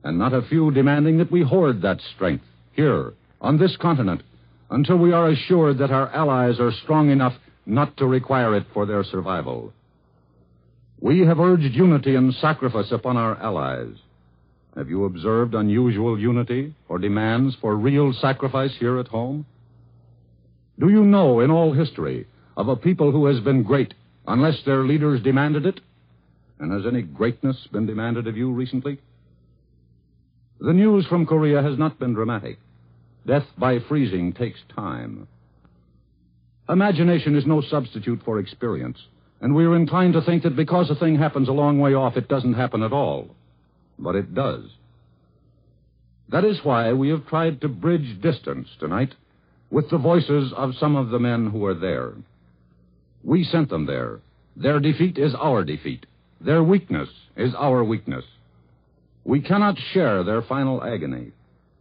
[0.03, 2.43] and not a few demanding that we hoard that strength
[2.73, 4.21] here, on this continent,
[4.69, 7.33] until we are assured that our allies are strong enough
[7.65, 9.71] not to require it for their survival.
[10.99, 13.95] We have urged unity and sacrifice upon our allies.
[14.75, 19.45] Have you observed unusual unity or demands for real sacrifice here at home?
[20.79, 22.25] Do you know in all history
[22.57, 23.93] of a people who has been great
[24.25, 25.79] unless their leaders demanded it?
[26.59, 28.99] And has any greatness been demanded of you recently?
[30.59, 32.57] The news from Korea has not been dramatic.
[33.25, 35.27] Death by freezing takes time.
[36.69, 38.97] Imagination is no substitute for experience,
[39.41, 42.15] and we are inclined to think that because a thing happens a long way off,
[42.15, 43.35] it doesn't happen at all.
[43.99, 44.63] But it does.
[46.29, 49.13] That is why we have tried to bridge distance tonight
[49.69, 52.13] with the voices of some of the men who are there.
[53.23, 54.19] We sent them there.
[54.55, 56.05] Their defeat is our defeat.
[56.39, 58.25] Their weakness is our weakness.
[59.25, 61.31] We cannot share their final agony,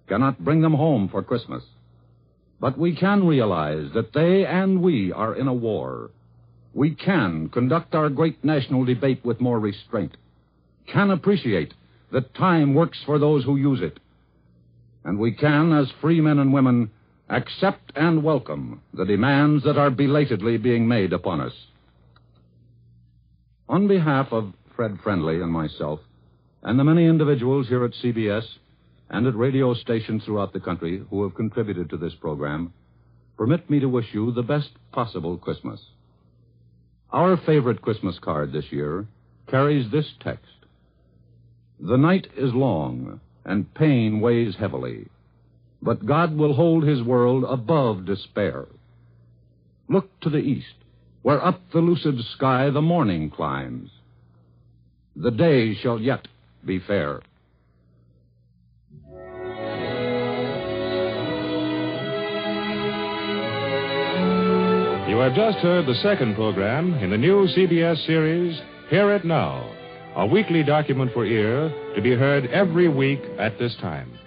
[0.08, 1.64] cannot bring them home for Christmas.
[2.60, 6.10] But we can realize that they and we are in a war.
[6.74, 10.16] We can conduct our great national debate with more restraint,
[10.86, 11.74] can appreciate
[12.12, 13.98] that time works for those who use it.
[15.04, 16.90] And we can, as free men and women,
[17.28, 21.52] accept and welcome the demands that are belatedly being made upon us.
[23.68, 26.00] On behalf of Fred Friendly and myself,
[26.62, 28.44] and the many individuals here at CBS
[29.10, 32.72] and at radio stations throughout the country who have contributed to this program,
[33.36, 35.80] permit me to wish you the best possible Christmas.
[37.10, 39.06] Our favorite Christmas card this year
[39.50, 40.46] carries this text
[41.80, 45.08] The night is long, and pain weighs heavily,
[45.82, 48.66] but God will hold his world above despair.
[49.88, 50.76] Look to the east,
[51.22, 53.90] where up the lucid sky the morning climbs.
[55.16, 56.28] The day shall yet
[56.64, 57.20] be fair.
[65.08, 69.70] You have just heard the second program in the new CBS series, Hear It Now,
[70.16, 74.18] a weekly document for ear to be heard every week at this time.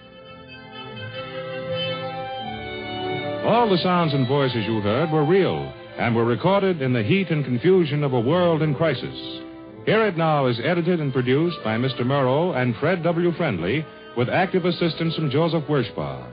[3.46, 7.30] All the sounds and voices you heard were real and were recorded in the heat
[7.30, 9.45] and confusion of a world in crisis.
[9.86, 12.00] Hear It Now is edited and produced by Mr.
[12.00, 13.30] Murrow and Fred W.
[13.34, 16.26] Friendly with active assistance from Joseph Wershba.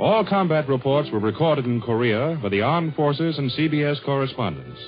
[0.00, 4.80] All combat reports were recorded in Korea by the armed forces and CBS correspondents.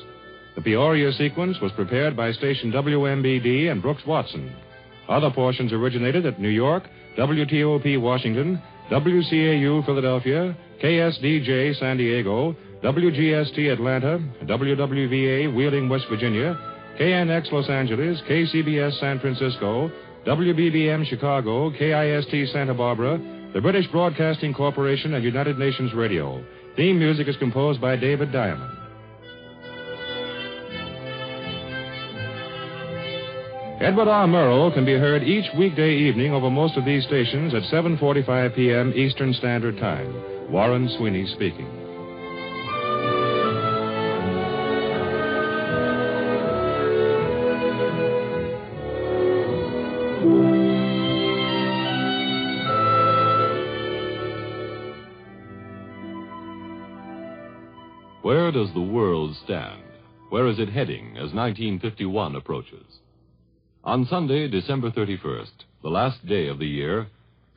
[0.55, 4.51] The Peoria sequence was prepared by station WMBD and Brooks Watson.
[5.07, 6.85] Other portions originated at New York,
[7.19, 16.59] WTOP Washington, WCAU Philadelphia, KSDJ San Diego, WGST Atlanta, WWVA Wheeling, West Virginia,
[16.99, 19.91] KNX Los Angeles, KCBS San Francisco,
[20.27, 23.19] WBBM Chicago, KIST Santa Barbara,
[23.55, 26.45] the British Broadcasting Corporation, and United Nations Radio.
[26.77, 28.77] Theme music is composed by David Diamond.
[33.81, 34.27] Edward R.
[34.27, 38.93] Murrow can be heard each weekday evening over most of these stations at 7:45 p.m.
[38.95, 40.53] Eastern Standard Time.
[40.53, 41.80] Warren Sweeney speaking.
[59.51, 59.83] Stand?
[60.29, 63.01] Where is it heading as 1951 approaches?
[63.83, 67.09] On Sunday, December 31st, the last day of the year,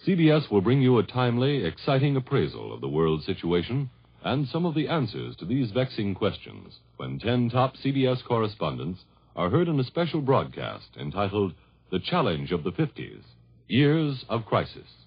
[0.03, 3.91] CBS will bring you a timely, exciting appraisal of the world situation
[4.23, 9.01] and some of the answers to these vexing questions when 10 top CBS correspondents
[9.35, 11.53] are heard in a special broadcast entitled
[11.91, 13.21] The Challenge of the 50s
[13.67, 15.05] Years of Crisis.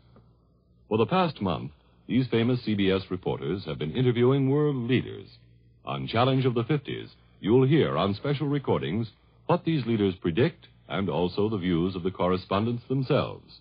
[0.89, 1.73] For the past month,
[2.07, 5.27] these famous CBS reporters have been interviewing world leaders.
[5.87, 7.11] On Challenge of the 50s,
[7.41, 9.09] you'll hear on special recordings
[9.47, 13.61] what these leaders predict and also the views of the correspondents themselves.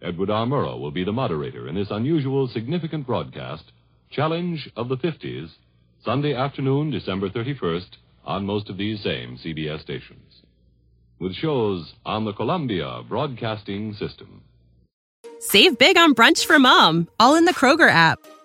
[0.00, 0.46] Edward R.
[0.46, 3.64] Murrow will be the moderator in this unusual, significant broadcast,
[4.10, 5.50] Challenge of the 50s,
[6.04, 10.42] Sunday afternoon, December 31st, on most of these same CBS stations.
[11.18, 14.42] With shows on the Columbia Broadcasting System.
[15.40, 18.18] Save big on brunch for mom, all in the Kroger app.